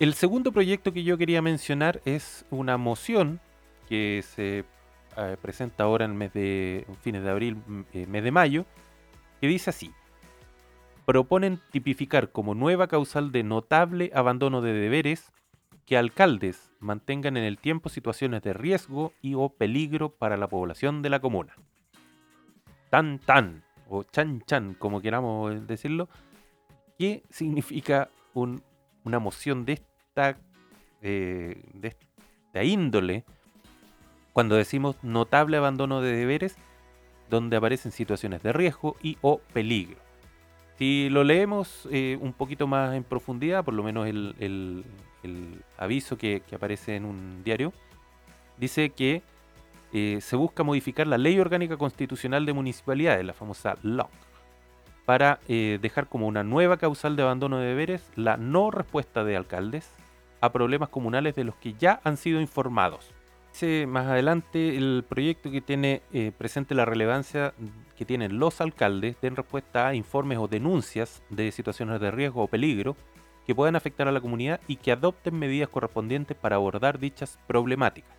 [0.00, 3.38] El segundo proyecto que yo quería mencionar es una moción
[3.88, 4.64] que se
[5.16, 7.58] eh, presenta ahora en mes de fines de abril,
[7.92, 8.64] eh, mes de mayo,
[9.40, 9.92] que dice así:
[11.04, 15.30] proponen tipificar como nueva causal de notable abandono de deberes
[15.90, 21.02] que alcaldes mantengan en el tiempo situaciones de riesgo y o peligro para la población
[21.02, 21.56] de la comuna.
[22.90, 26.08] Tan tan o chan chan, como queramos eh, decirlo,
[26.96, 28.62] ¿qué significa un-
[29.02, 30.38] una moción de esta,
[31.02, 33.24] eh, de esta índole
[34.32, 36.56] cuando decimos notable abandono de deberes
[37.28, 39.98] donde aparecen situaciones de riesgo y o peligro?
[40.80, 44.82] Si lo leemos eh, un poquito más en profundidad, por lo menos el,
[45.76, 47.74] aviso que, que aparece en un diario,
[48.56, 49.20] dice que
[49.92, 54.08] eh, se busca modificar la Ley Orgánica Constitucional de Municipalidades, la famosa LOC,
[55.04, 59.36] para eh, dejar como una nueva causal de abandono de deberes la no respuesta de
[59.36, 59.90] alcaldes
[60.40, 63.12] a problemas comunales de los que ya han sido informados.
[63.52, 67.52] Dice más adelante el proyecto que tiene eh, presente la relevancia
[67.96, 72.48] que tienen los alcaldes en respuesta a informes o denuncias de situaciones de riesgo o
[72.48, 72.96] peligro
[73.44, 78.16] que puedan afectar a la comunidad y que adopten medidas correspondientes para abordar dichas problemáticas.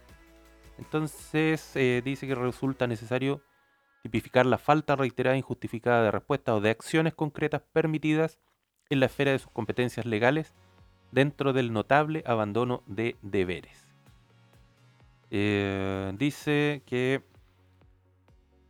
[0.78, 3.42] Entonces eh, dice que resulta necesario
[4.04, 8.40] tipificar la falta reiterada e injustificada de respuesta o de acciones concretas permitidas
[8.90, 10.54] en la esfera de sus competencias legales
[11.12, 13.81] dentro del notable abandono de deberes.
[15.32, 17.24] Eh, dice que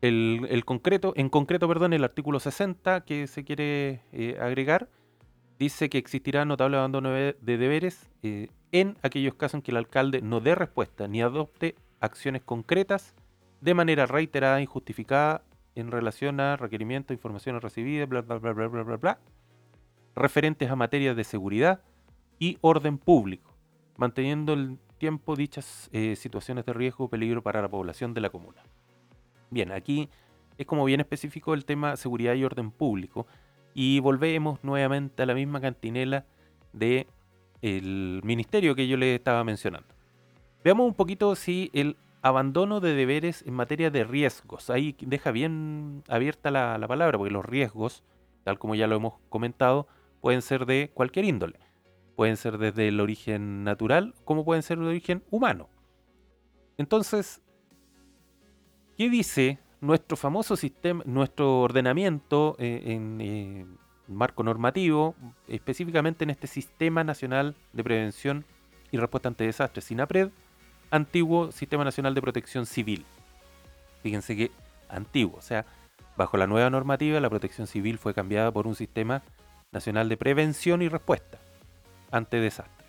[0.01, 4.89] el, concreto, en concreto, perdón, el artículo 60 que se quiere eh, agregar,
[5.59, 9.77] dice que existirá notable abandono de de deberes eh, en aquellos casos en que el
[9.77, 13.15] alcalde no dé respuesta ni adopte acciones concretas
[13.59, 15.43] de manera reiterada e injustificada
[15.75, 19.19] en relación a requerimientos, informaciones recibidas, bla, bla, bla, bla, bla, bla, bla,
[20.15, 21.81] referentes a materias de seguridad
[22.39, 23.55] y orden público,
[23.97, 28.29] manteniendo el tiempo dichas eh, situaciones de riesgo o peligro para la población de la
[28.29, 28.61] comuna.
[29.49, 30.07] Bien, aquí
[30.59, 33.25] es como bien específico el tema seguridad y orden público
[33.73, 36.25] y volvemos nuevamente a la misma cantinela
[36.71, 37.07] de
[37.63, 39.87] ministerio que yo le estaba mencionando.
[40.63, 46.03] Veamos un poquito si el abandono de deberes en materia de riesgos, ahí deja bien
[46.09, 48.03] abierta la, la palabra, porque los riesgos,
[48.43, 49.87] tal como ya lo hemos comentado,
[50.21, 51.59] pueden ser de cualquier índole.
[52.15, 55.69] Pueden ser desde el origen natural, como pueden ser de origen humano.
[56.77, 57.41] Entonces,
[58.97, 63.65] ¿qué dice nuestro famoso sistema, nuestro ordenamiento eh, en eh,
[64.07, 65.15] marco normativo,
[65.47, 68.45] específicamente en este Sistema Nacional de Prevención
[68.91, 70.29] y Respuesta ante Desastres, SINAPRED,
[70.91, 73.05] antiguo Sistema Nacional de Protección Civil?
[74.03, 74.51] Fíjense que
[74.89, 75.65] antiguo, o sea,
[76.17, 79.23] bajo la nueva normativa, la protección civil fue cambiada por un Sistema
[79.71, 81.39] Nacional de Prevención y Respuesta
[82.11, 82.87] ante Desastres.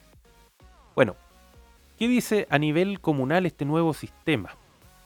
[0.94, 1.16] Bueno,
[1.98, 4.56] ¿qué dice a nivel comunal este nuevo sistema?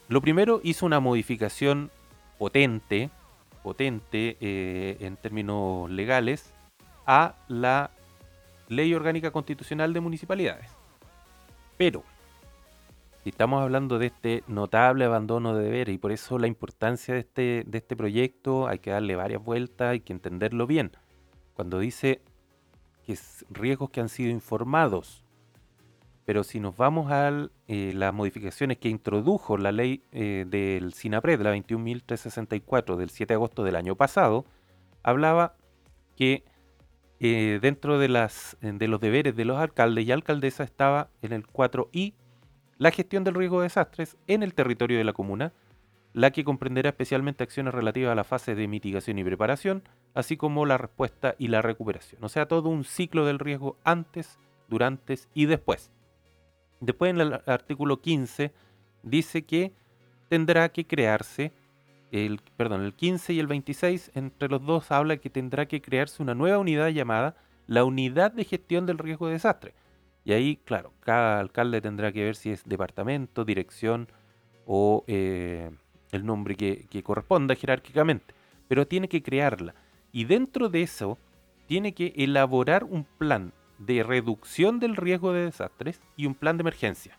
[0.09, 1.91] Lo primero hizo una modificación
[2.37, 3.09] potente,
[3.63, 6.53] potente eh, en términos legales,
[7.05, 7.91] a la
[8.67, 10.69] Ley Orgánica Constitucional de Municipalidades.
[11.77, 12.03] Pero,
[13.23, 17.21] si estamos hablando de este notable abandono de deberes, y por eso la importancia de
[17.21, 20.91] este, de este proyecto, hay que darle varias vueltas, hay que entenderlo bien.
[21.53, 22.21] Cuando dice
[23.07, 25.23] que es riesgos que han sido informados,
[26.25, 31.39] Pero si nos vamos a eh, las modificaciones que introdujo la ley eh, del SINAPRED,
[31.39, 34.43] la 21.364 del 7 de agosto del año pasado,
[35.03, 35.55] hablaba
[36.17, 36.43] que
[37.21, 38.09] eh, dentro de,
[38.61, 42.13] de los deberes de los alcaldes y alcaldesas estaba en el 4I
[42.77, 45.53] la gestión del riesgo de desastres en el territorio de la comuna,
[46.17, 49.83] la que comprenderá especialmente acciones relativas a la fase de mitigación y preparación,
[50.15, 52.23] así como la respuesta y la recuperación.
[52.23, 55.91] O sea, todo un ciclo del riesgo antes, durante y después.
[56.79, 58.51] Después en el artículo 15
[59.03, 59.73] dice que
[60.27, 61.53] tendrá que crearse,
[62.11, 66.23] el, perdón, el 15 y el 26, entre los dos habla que tendrá que crearse
[66.23, 67.35] una nueva unidad llamada
[67.67, 69.75] la Unidad de Gestión del Riesgo de Desastre.
[70.25, 74.07] Y ahí, claro, cada alcalde tendrá que ver si es departamento, dirección
[74.65, 75.69] o eh,
[76.11, 78.33] el nombre que, corresponda jerárquicamente,
[78.67, 79.75] pero tiene que crearla.
[80.11, 81.17] Y dentro de eso,
[81.67, 86.61] tiene que elaborar un plan de reducción del riesgo de desastres y un plan de
[86.61, 87.17] emergencia.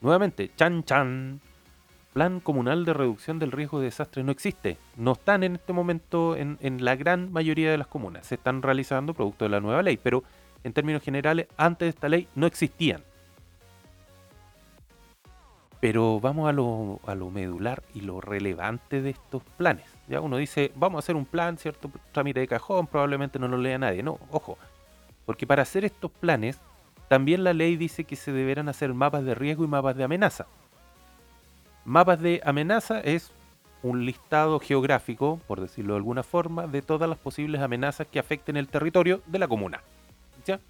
[0.00, 1.40] Nuevamente, chan chan.
[2.12, 4.76] Plan comunal de reducción del riesgo de desastres no existe.
[4.96, 8.26] No están en este momento en, en la gran mayoría de las comunas.
[8.26, 10.22] Se están realizando producto de la nueva ley, pero
[10.62, 13.02] en términos generales, antes de esta ley no existían.
[15.82, 19.84] Pero vamos a lo, a lo medular y lo relevante de estos planes.
[20.06, 23.56] Ya uno dice, vamos a hacer un plan, cierto trámite de cajón, probablemente no lo
[23.56, 24.00] lea nadie.
[24.00, 24.58] No, ojo,
[25.26, 26.60] porque para hacer estos planes,
[27.08, 30.46] también la ley dice que se deberán hacer mapas de riesgo y mapas de amenaza.
[31.84, 33.32] Mapas de amenaza es
[33.82, 38.56] un listado geográfico, por decirlo de alguna forma, de todas las posibles amenazas que afecten
[38.56, 39.82] el territorio de la comuna.
[40.46, 40.60] ¿Ya?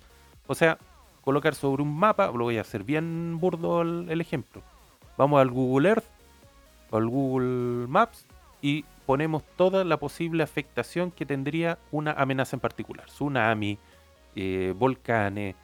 [0.46, 0.78] O sea,
[1.20, 4.62] colocar sobre un mapa, lo voy a hacer bien burdo el ejemplo
[5.16, 6.04] vamos al Google Earth
[6.90, 8.26] o al Google Maps
[8.60, 13.06] y ponemos toda la posible afectación que tendría una amenaza en particular.
[13.06, 13.78] Tsunami,
[14.34, 15.56] eh, volcanes,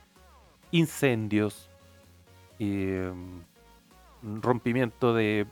[0.71, 1.71] incendios,
[2.59, 3.13] eh,
[4.23, 5.47] rompimiento de,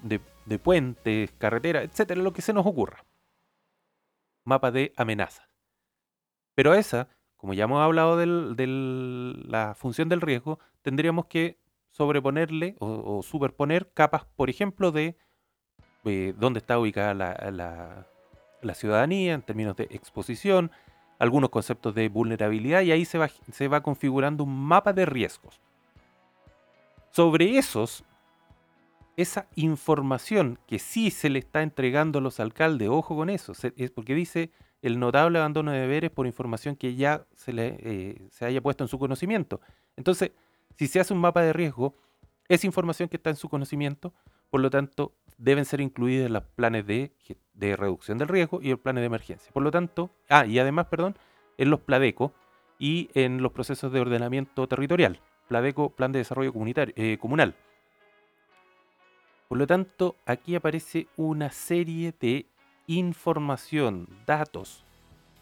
[0.62, 3.04] puentes, carreteras, etcétera, lo que se nos ocurra.
[4.44, 5.48] Mapa de amenaza.
[6.54, 11.58] Pero esa, como ya hemos hablado de la función del riesgo, tendríamos que
[11.96, 15.16] sobreponerle o, superponer capas, por ejemplo, de
[16.04, 20.70] eh, dónde está ubicada la, ciudadanía en términos de exposición,
[21.18, 25.58] algunos conceptos de vulnerabilidad y ahí se va, se va configurando un mapa de riesgos.
[27.12, 28.04] Sobre esos,
[29.16, 33.90] esa información que sí se le está entregando a los alcaldes, ojo con eso, es
[33.90, 34.50] porque dice
[34.82, 38.84] el notable abandono de deberes por información que ya se, le, eh, se haya puesto
[38.84, 39.62] en su conocimiento.
[39.96, 40.32] Entonces,
[40.76, 41.94] si se hace un mapa de riesgo,
[42.48, 44.12] es información que está en su conocimiento,
[44.50, 47.12] por lo tanto, deben ser incluidas en los planes de,
[47.76, 49.50] reducción del riesgo y el planes de emergencia.
[49.52, 51.16] Por lo tanto, ah, y además, perdón,
[51.58, 52.32] en los PLADECO
[52.78, 55.20] y en los procesos de ordenamiento territorial.
[55.48, 57.54] PLADECO, Plan de Desarrollo Comunitario, eh, Comunal.
[59.48, 62.46] Por lo tanto, aquí aparece una serie de
[62.86, 64.84] información, datos,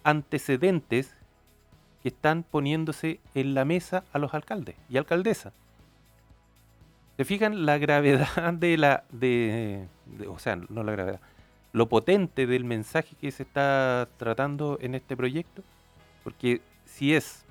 [0.02, 1.16] antecedentes
[2.04, 5.54] que están poniéndose en la mesa a los alcaldes y alcaldesas.
[7.16, 9.04] ¿Se fijan la gravedad de la.
[9.10, 9.88] De,
[10.28, 11.20] o sea, no la gravedad.
[11.72, 15.62] Lo potente del mensaje que se está tratando en este proyecto?
[16.22, 17.46] Porque si es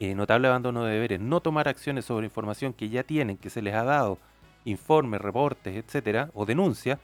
[0.00, 3.62] eh, notable abandono de deberes, no tomar acciones sobre información que ya tienen, que se
[3.62, 4.18] les ha dado,
[4.64, 6.98] informes, reportes, etcétera, o denuncia,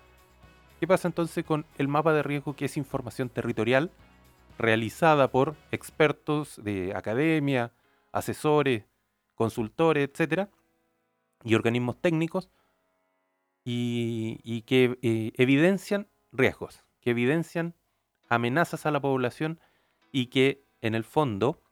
[0.81, 3.93] ¿qué pasa entonces con el mapa de riesgo que es información territorial?
[4.59, 7.73] Realizada por expertos de academia,
[8.13, 8.85] asesores,
[9.35, 10.51] consultores, etcétera,
[11.43, 12.51] y organismos técnicos,
[13.65, 17.75] y, que eh, evidencian riesgos, que evidencian
[18.29, 19.59] amenazas a la población
[20.13, 21.63] y que en el fondo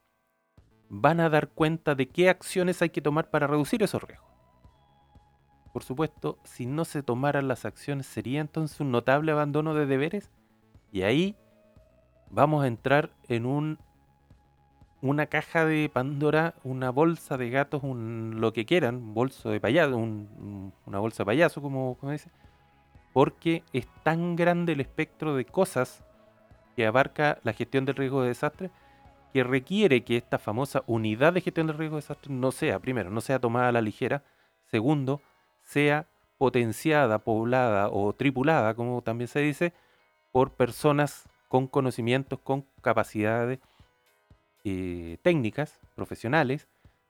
[0.89, 4.31] van a dar cuenta de qué acciones hay que tomar para reducir esos riesgos.
[5.73, 10.31] Por supuesto, si no se tomaran las acciones sería entonces un notable abandono de deberes
[10.91, 11.37] y ahí
[12.33, 13.79] vamos a entrar en un
[15.01, 19.59] una caja de Pandora, una bolsa de gatos, un lo que quieran, un bolso de
[19.59, 22.31] payaso, una bolsa de payaso, como, como dice,
[23.13, 26.05] porque es tan grande el espectro de cosas
[26.77, 28.71] que abarca la gestión del riesgo de desastre
[29.33, 33.11] que requiere que esta famosa unidad de gestión del riesgo de desastre no sea, primero,
[33.11, 34.23] no sea tomada a la ligera,
[34.67, 35.21] segundo,
[35.63, 36.07] sea
[36.39, 39.73] potenciada, poblada o tripulada, como también se dice,
[40.31, 43.59] por personas con conocimientos, con capacidades
[44.65, 46.67] eh, técnicas, profesionales,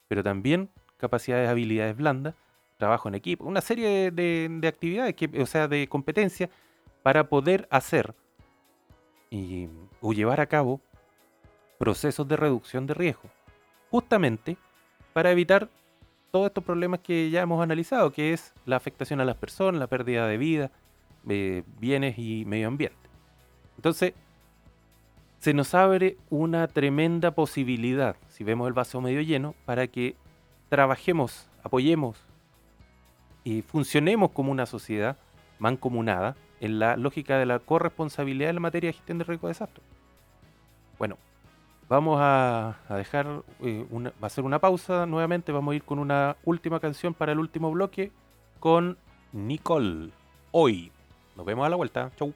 [0.09, 2.35] pero también capacidades, habilidades blandas,
[2.77, 6.51] trabajo en equipo, una serie de, actividades, o sea, de competencias
[7.05, 8.17] para poder hacer
[9.31, 9.69] y,
[10.01, 10.81] o llevar a cabo
[11.79, 13.31] procesos de reducción de riesgo.
[13.93, 14.57] Justamente
[15.13, 15.69] para evitar
[16.33, 19.87] todos estos problemas que ya hemos analizado, que es la afectación a las personas, la
[19.87, 20.73] pérdida de vida,
[21.29, 22.99] eh, bienes y medio ambiente.
[23.77, 24.15] Entonces,
[25.43, 30.15] se nos abre una tremenda posibilidad, si vemos el vaso medio lleno, para que
[30.69, 32.17] trabajemos, apoyemos
[33.43, 35.17] y funcionemos como una sociedad
[35.59, 39.55] mancomunada en la lógica de la corresponsabilidad en la materia de gestión de riesgo de
[39.55, 39.83] desastre.
[40.97, 41.19] Bueno,
[41.89, 45.99] vamos a, dejar, eh, una, va a ser una pausa nuevamente, vamos a ir con
[45.99, 48.13] una última canción para el último bloque
[48.61, 48.97] con
[49.33, 50.11] Nicole.
[50.53, 50.93] Hoy.
[51.35, 52.13] Nos vemos a la vuelta.
[52.15, 52.33] Chau.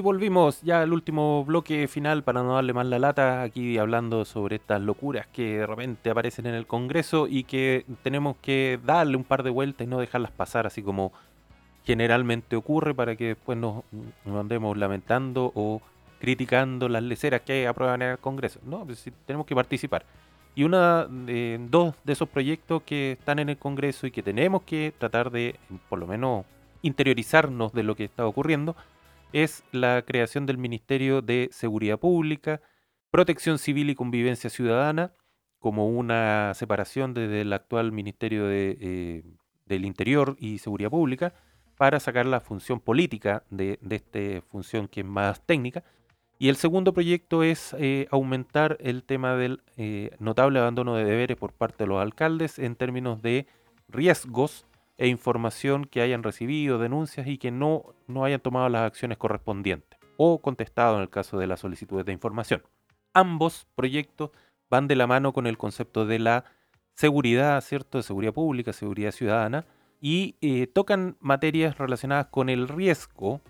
[0.00, 4.56] Volvimos ya al último bloque final para no darle más la lata, aquí hablando sobre
[4.56, 9.24] estas locuras que de repente aparecen en el Congreso y que tenemos que darle un
[9.24, 11.12] par de vueltas y no dejarlas pasar así como
[11.84, 13.84] generalmente ocurre para que después nos,
[14.26, 15.80] andemos lamentando o
[16.20, 18.60] criticando las leceras que aprueban en el Congreso.
[18.64, 20.04] No, pues tenemos que participar.
[20.54, 24.92] Y una dos de esos proyectos que están en el Congreso y que tenemos que
[24.98, 25.56] tratar de,
[25.88, 26.44] por lo menos,
[26.82, 28.76] interiorizarnos de lo que está ocurriendo,
[29.32, 32.60] es la creación del Ministerio de Seguridad Pública,
[33.10, 35.12] Protección Civil y Convivencia Ciudadana,
[35.58, 39.22] como una separación desde el actual Ministerio de, eh,
[39.66, 41.34] del Interior y Seguridad Pública,
[41.76, 45.82] para sacar la función política de, esta función que es más técnica,
[46.38, 51.36] Y el segundo proyecto es eh, aumentar el tema del eh, notable abandono de deberes
[51.36, 53.46] por parte de los alcaldes en términos de
[53.88, 54.66] riesgos
[55.00, 59.98] e información que hayan recibido, denuncias y que no, no hayan tomado las acciones correspondientes
[60.18, 62.62] o contestado en el caso de las solicitudes de información.
[63.14, 64.30] Ambos proyectos
[64.68, 66.44] van de la mano con el concepto de la
[66.92, 67.96] seguridad, ¿cierto?
[67.96, 69.64] De seguridad pública, seguridad ciudadana,
[70.02, 73.40] y eh, tocan materias relacionadas con el riesgo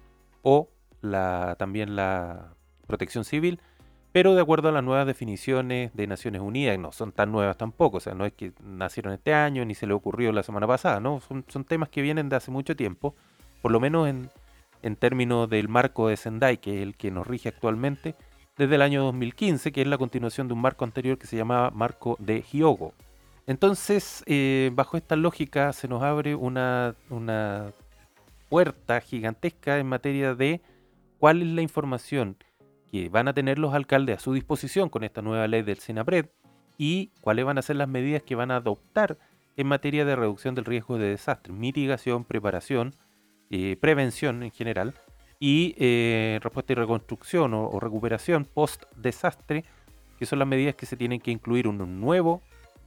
[0.42, 0.70] o
[1.01, 2.55] la, también la
[2.86, 3.61] protección civil,
[4.12, 7.98] pero de acuerdo a las nuevas definiciones de Naciones Unidas, no son tan nuevas tampoco,
[7.98, 11.00] o sea, no es que nacieron este año ni se le ocurrió la semana pasada,
[11.00, 13.14] no, son, temas que vienen de hace mucho tiempo,
[13.62, 14.30] por lo menos en,
[14.82, 18.16] en términos del marco de Sendai, que es el que nos rige actualmente,
[18.56, 21.70] desde el año 2015, que es la continuación de un marco anterior que se llamaba
[21.70, 22.92] Marco de Hyogo.
[23.46, 27.72] Entonces, eh, bajo esta lógica, se nos abre una, una
[28.48, 30.61] puerta gigantesca en materia de
[31.18, 32.36] cuál es la información
[32.91, 36.26] que van a tener los alcaldes a su disposición con esta nueva ley del SENAPRED
[36.76, 39.18] y cuáles van a ser las medidas que van a adoptar
[39.57, 42.95] en materia de reducción del riesgo de desastre, mitigación, preparación,
[43.51, 44.95] eh, prevención en general
[45.38, 49.64] y eh, respuesta y reconstrucción o, recuperación post-desastre,
[50.18, 52.43] que son las medidas que se tienen que incluir en un nuevo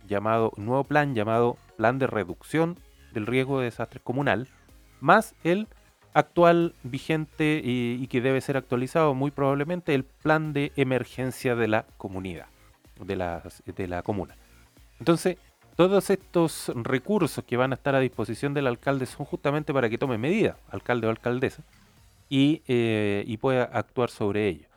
[0.08, 2.78] llamado nuevo plan llamado Plan de Reducción
[3.14, 4.47] del Riesgo de Desastres Comunal,
[4.99, 5.68] más el
[6.14, 11.86] actual vigente y, que debe ser actualizado muy probablemente el plan de emergencia de la
[11.97, 12.47] comunidad,
[12.99, 14.36] de la, de la comuna.
[14.99, 15.38] Entonces,
[15.76, 19.97] todos estos recursos que van a estar a disposición del alcalde son justamente para que
[19.97, 21.64] tome medidas, alcalde o alcaldesa,
[22.30, 24.68] eh, y pueda actuar sobre ello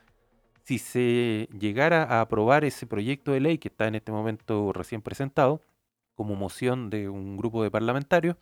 [0.66, 5.00] si se llegara a aprobar ese proyecto de ley que está en este momento recién
[5.00, 5.60] presentado,
[6.16, 8.36] como moción de un grupo de parlamentarios,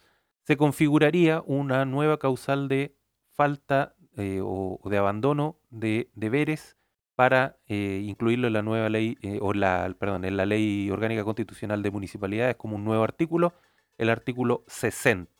[0.44, 2.94] se configuraría una nueva causal de
[3.32, 6.76] falta eh, o, de abandono de deberes
[7.16, 11.24] para eh, incluirlo en la nueva ley, eh, o la, perdón, en la ley orgánica
[11.24, 13.54] constitucional de municipalidades como un nuevo artículo,
[13.98, 15.30] el artículo 60.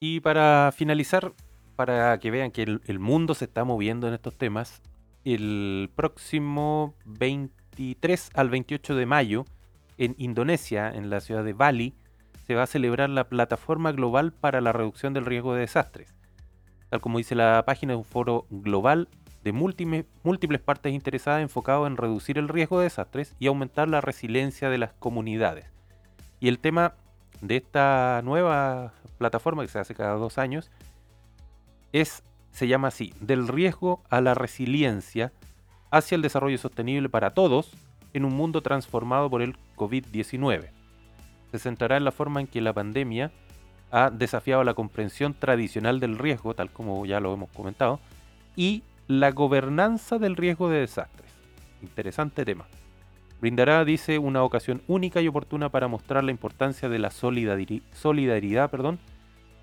[0.00, 1.32] Y para finalizar,
[1.76, 4.82] para que vean que el mundo se está moviendo en estos temas,
[5.24, 9.44] el próximo 23 al 28 de mayo
[9.98, 11.94] en Indonesia, en la ciudad de Bali,
[12.48, 16.14] se va a celebrar la Plataforma Global para la Reducción del Riesgo de Desastres.
[16.88, 19.10] Tal como dice la página, de un foro global
[19.44, 24.00] de múltiples, múltiples partes interesadas enfocado en reducir el riesgo de desastres y aumentar la
[24.00, 25.66] resiliencia de las comunidades.
[26.40, 26.94] Y el tema
[27.42, 30.70] de esta nueva plataforma que se hace cada dos años
[31.92, 35.34] es se llama así, del riesgo a la resiliencia
[35.90, 37.76] hacia el desarrollo sostenible para todos
[38.14, 40.77] en un mundo transformado por el COVID-19.
[41.50, 43.30] Se centrará en la forma en que la pandemia
[43.90, 48.00] ha desafiado la comprensión tradicional del riesgo, tal como ya lo hemos comentado,
[48.54, 51.30] y la gobernanza del riesgo de desastres.
[51.80, 52.66] Interesante tema.
[53.40, 58.98] Brindará, dice, una ocasión única y oportuna para mostrar la importancia de la solidaridad, perdón,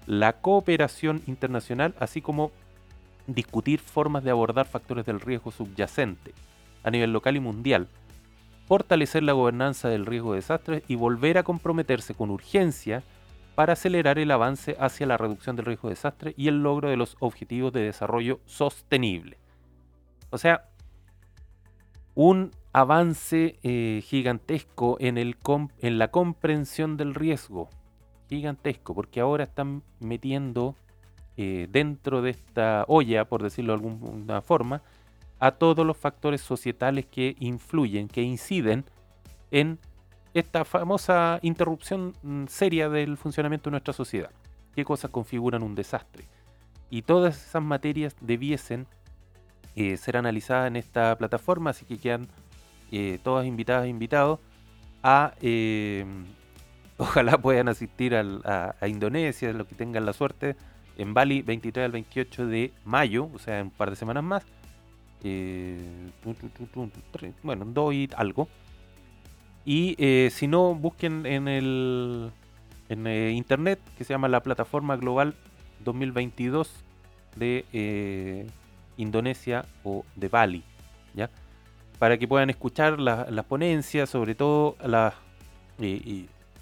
[0.07, 2.51] la cooperación internacional, así como
[3.27, 6.33] discutir formas de abordar factores del riesgo subyacente
[6.83, 7.87] a nivel local y mundial,
[8.65, 13.03] fortalecer la gobernanza del riesgo de desastres y volver a comprometerse con urgencia
[13.55, 16.97] para acelerar el avance hacia la reducción del riesgo de desastre y el logro de
[16.97, 19.37] los objetivos de desarrollo sostenible.
[20.29, 20.69] O sea,
[22.15, 25.37] un avance eh, gigantesco en, el
[25.79, 27.69] en la comprensión del riesgo.
[28.29, 30.75] Gigantesco, porque ahora están metiendo
[31.37, 34.81] eh, dentro de esta olla, por decirlo de alguna forma,
[35.39, 38.85] a todos los factores societales que influyen, que inciden
[39.51, 39.79] en
[40.33, 44.31] esta famosa interrupción mm, seria del funcionamiento de nuestra sociedad.
[44.75, 46.25] ¿Qué cosas configuran un desastre?
[46.89, 48.87] Y todas esas materias debiesen
[49.75, 52.27] eh, ser analizadas en esta plataforma, así que quedan
[52.91, 54.39] eh, todas invitadas e invitados
[55.03, 55.33] a...
[56.97, 60.55] ojalá puedan asistir a, a Indonesia, los que tengan la suerte
[60.97, 64.45] en Bali 23 al 28 de mayo, o sea, en un par de semanas más.
[65.27, 65.77] Eh,
[67.43, 68.47] bueno, dos y algo.
[69.65, 72.31] Y eh, si no, busquen en el
[72.89, 75.33] en eh, internet que se llama la plataforma global
[75.83, 76.71] 2022
[77.35, 78.45] de
[78.97, 80.63] Indonesia o de Bali,
[81.15, 81.29] ¿ya?
[81.97, 85.15] Para que puedan escuchar las ponencias, sobre todo las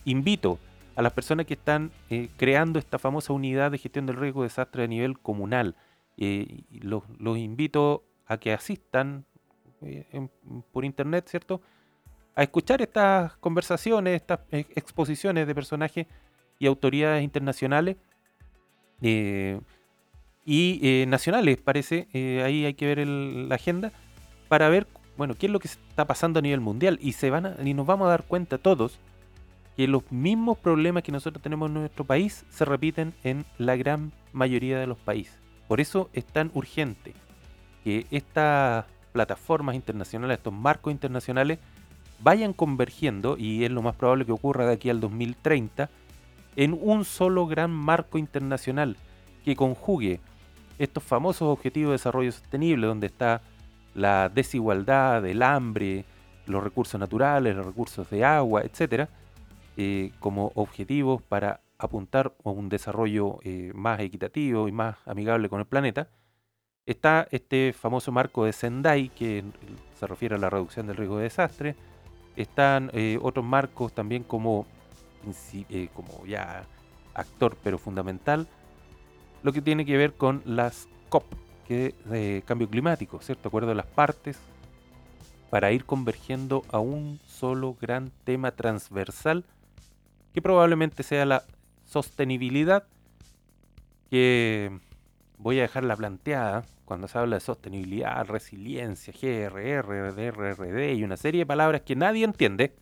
[0.05, 0.57] invito
[0.95, 4.49] a las personas que están eh, creando esta famosa unidad de gestión del riesgo de
[4.49, 5.75] desastre a nivel comunal.
[6.17, 7.03] Eh, los,
[7.37, 9.25] invito a que asistan
[9.81, 10.27] eh,
[10.71, 11.61] por internet, ¿cierto?
[12.35, 16.07] A escuchar estas conversaciones, estas exposiciones de personajes
[16.59, 17.97] y autoridades internacionales
[19.01, 19.57] y
[21.07, 22.07] nacionales, parece.
[22.43, 23.91] ahí hay que ver la agenda
[24.47, 27.67] para ver, bueno, qué es lo que está pasando a nivel mundial y se van
[27.67, 28.99] y nos vamos a dar cuenta todos
[29.75, 34.11] que los mismos problemas que nosotros tenemos en nuestro país se repiten en la gran
[34.31, 35.37] mayoría de los países.
[35.67, 37.13] Por eso es tan urgente
[37.83, 41.59] que estas plataformas internacionales, estos marcos internacionales,
[42.19, 45.89] vayan convergiendo, y es lo más probable que ocurra de aquí al 2030,
[46.55, 48.95] en un solo gran marco internacional
[49.43, 50.19] que conjugue
[50.79, 53.41] estos famosos objetivos de desarrollo sostenible, donde está
[53.93, 56.05] la desigualdad, el hambre,
[56.45, 59.09] los recursos naturales, los recursos de agua, etcétera,
[59.77, 65.59] eh, como objetivos para apuntar a un desarrollo eh, más equitativo y más amigable con
[65.59, 66.07] el planeta,
[66.85, 69.43] está este famoso marco de Sendai, que
[69.99, 71.75] se refiere a la reducción del riesgo de desastre.
[72.35, 74.65] Están eh, otros marcos también como,
[75.93, 76.63] como ya
[77.13, 78.47] actor, pero fundamental,
[79.43, 81.25] lo que tiene que ver con las COP,
[81.67, 83.47] que de cambio climático, ¿cierto?
[83.47, 84.39] Acuerdo de las partes
[85.49, 89.45] para ir convergiendo a un solo gran tema transversal
[90.33, 91.43] que probablemente sea la
[91.85, 92.87] sostenibilidad,
[94.09, 94.79] que
[95.37, 101.39] voy a dejarla planteada cuando se habla de sostenibilidad, resiliencia, GRR, DRRD y una serie
[101.39, 102.73] de palabras que nadie entiende.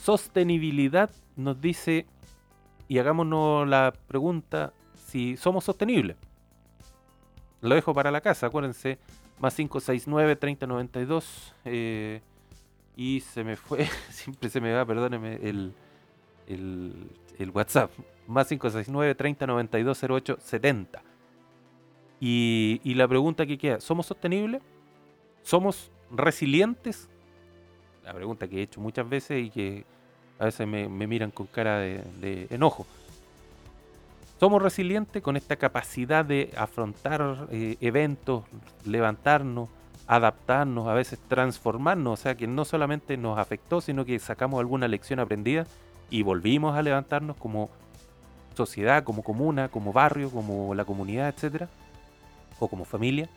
[0.00, 2.06] Sostenibilidad nos dice,
[2.88, 4.72] y hagámonos la pregunta,
[5.06, 6.16] si somos sostenibles.
[7.60, 8.98] Lo dejo para la casa, acuérdense,
[9.38, 12.20] más 569 3092 eh,
[12.96, 15.74] y se me fue, siempre se me va, perdóneme, el,
[16.46, 17.90] el, WhatsApp.
[18.26, 21.13] Más 569 3092 08 70.
[22.26, 24.62] Y, la pregunta que queda, ¿somos sostenibles?
[25.42, 27.10] ¿Somos resilientes?
[28.02, 29.84] La pregunta que he hecho muchas veces y que
[30.38, 32.86] a veces me, miran con cara de, enojo.
[34.40, 38.44] ¿Somos resilientes con esta capacidad de afrontar eh, eventos,
[38.86, 39.68] levantarnos,
[40.06, 44.88] adaptarnos, a veces transformarnos, o sea que no solamente nos afectó, sino que sacamos alguna
[44.88, 45.66] lección aprendida
[46.08, 47.68] y volvimos a levantarnos como
[48.56, 51.68] sociedad, como comuna, como barrio, como la comunidad, etcétera,
[52.58, 53.28] o como familia.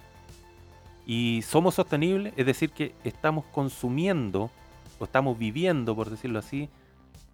[1.05, 4.51] Y somos sostenibles, es decir, que estamos consumiendo
[4.99, 6.69] o estamos viviendo, por decirlo así,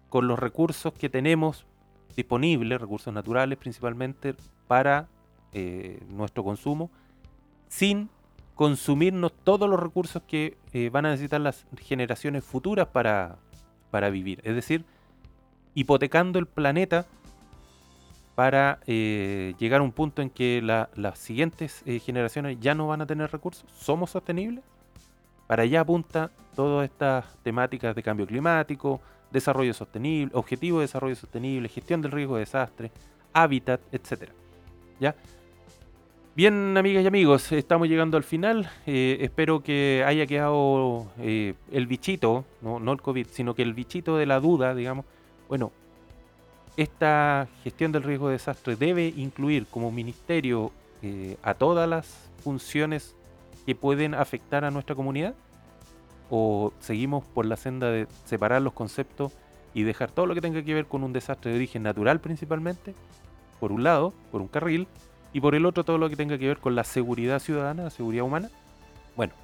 [0.08, 1.66] con los recursos que tenemos
[2.14, 4.36] disponibles, recursos naturales principalmente,
[4.68, 5.08] para
[5.52, 6.90] eh, nuestro consumo,
[7.68, 8.08] sin
[8.54, 13.38] consumirnos todos los recursos que eh, van a necesitar las generaciones futuras para,
[13.90, 14.40] para vivir.
[14.44, 14.84] Es decir,
[15.74, 17.06] hipotecando el planeta
[18.34, 23.00] para eh, llegar a un punto en que las siguientes eh, generaciones ya no van
[23.00, 23.64] a tener recursos.
[23.72, 24.64] ¿Somos sostenibles?
[25.46, 31.68] Para allá apunta todas estas temáticas de cambio climático, desarrollo sostenible, objetivo de desarrollo sostenible,
[31.68, 32.90] gestión del riesgo de desastre,
[33.32, 34.30] hábitat, etc.
[34.98, 35.14] ¿Ya?
[36.34, 38.68] Bien, amigas y amigos, estamos llegando al final.
[38.86, 44.16] Eh, espero que haya quedado el bichito, no, no el COVID, sino que el bichito
[44.16, 45.04] de la duda, digamos,
[45.48, 45.70] bueno,
[46.76, 50.72] esta gestión del riesgo de desastre debe incluir como ministerio
[51.02, 53.14] eh, a todas las funciones
[53.66, 55.34] que pueden afectar a nuestra comunidad?
[56.30, 59.32] ¿O seguimos por la senda de separar los conceptos
[59.74, 62.94] y dejar todo lo que tenga que ver con un desastre de origen natural principalmente,
[63.60, 64.86] por un lado, por un carril,
[65.32, 67.90] y por el otro todo lo que tenga que ver con la seguridad ciudadana, la
[67.90, 68.50] seguridad humana?
[69.16, 69.34] Bueno,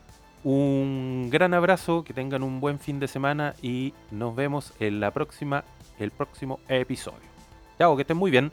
[0.45, 5.11] un gran abrazo, que tengan un buen fin de semana y nos vemos en la
[5.11, 5.65] próxima
[6.01, 7.29] el próximo episodio.
[7.79, 8.53] Chao, que estén muy bien.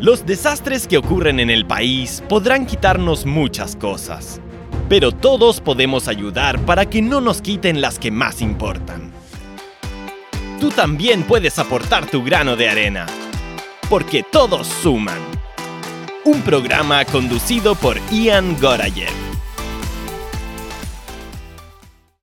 [0.00, 4.40] Los desastres que ocurren en el país podrán quitarnos muchas cosas,
[4.88, 9.12] pero todos podemos ayudar para que no nos quiten las que más importan.
[10.60, 13.06] Tú también puedes aportar tu grano de arena,
[13.88, 15.18] porque todos suman.
[16.24, 19.23] Un programa conducido por Ian Gorayev.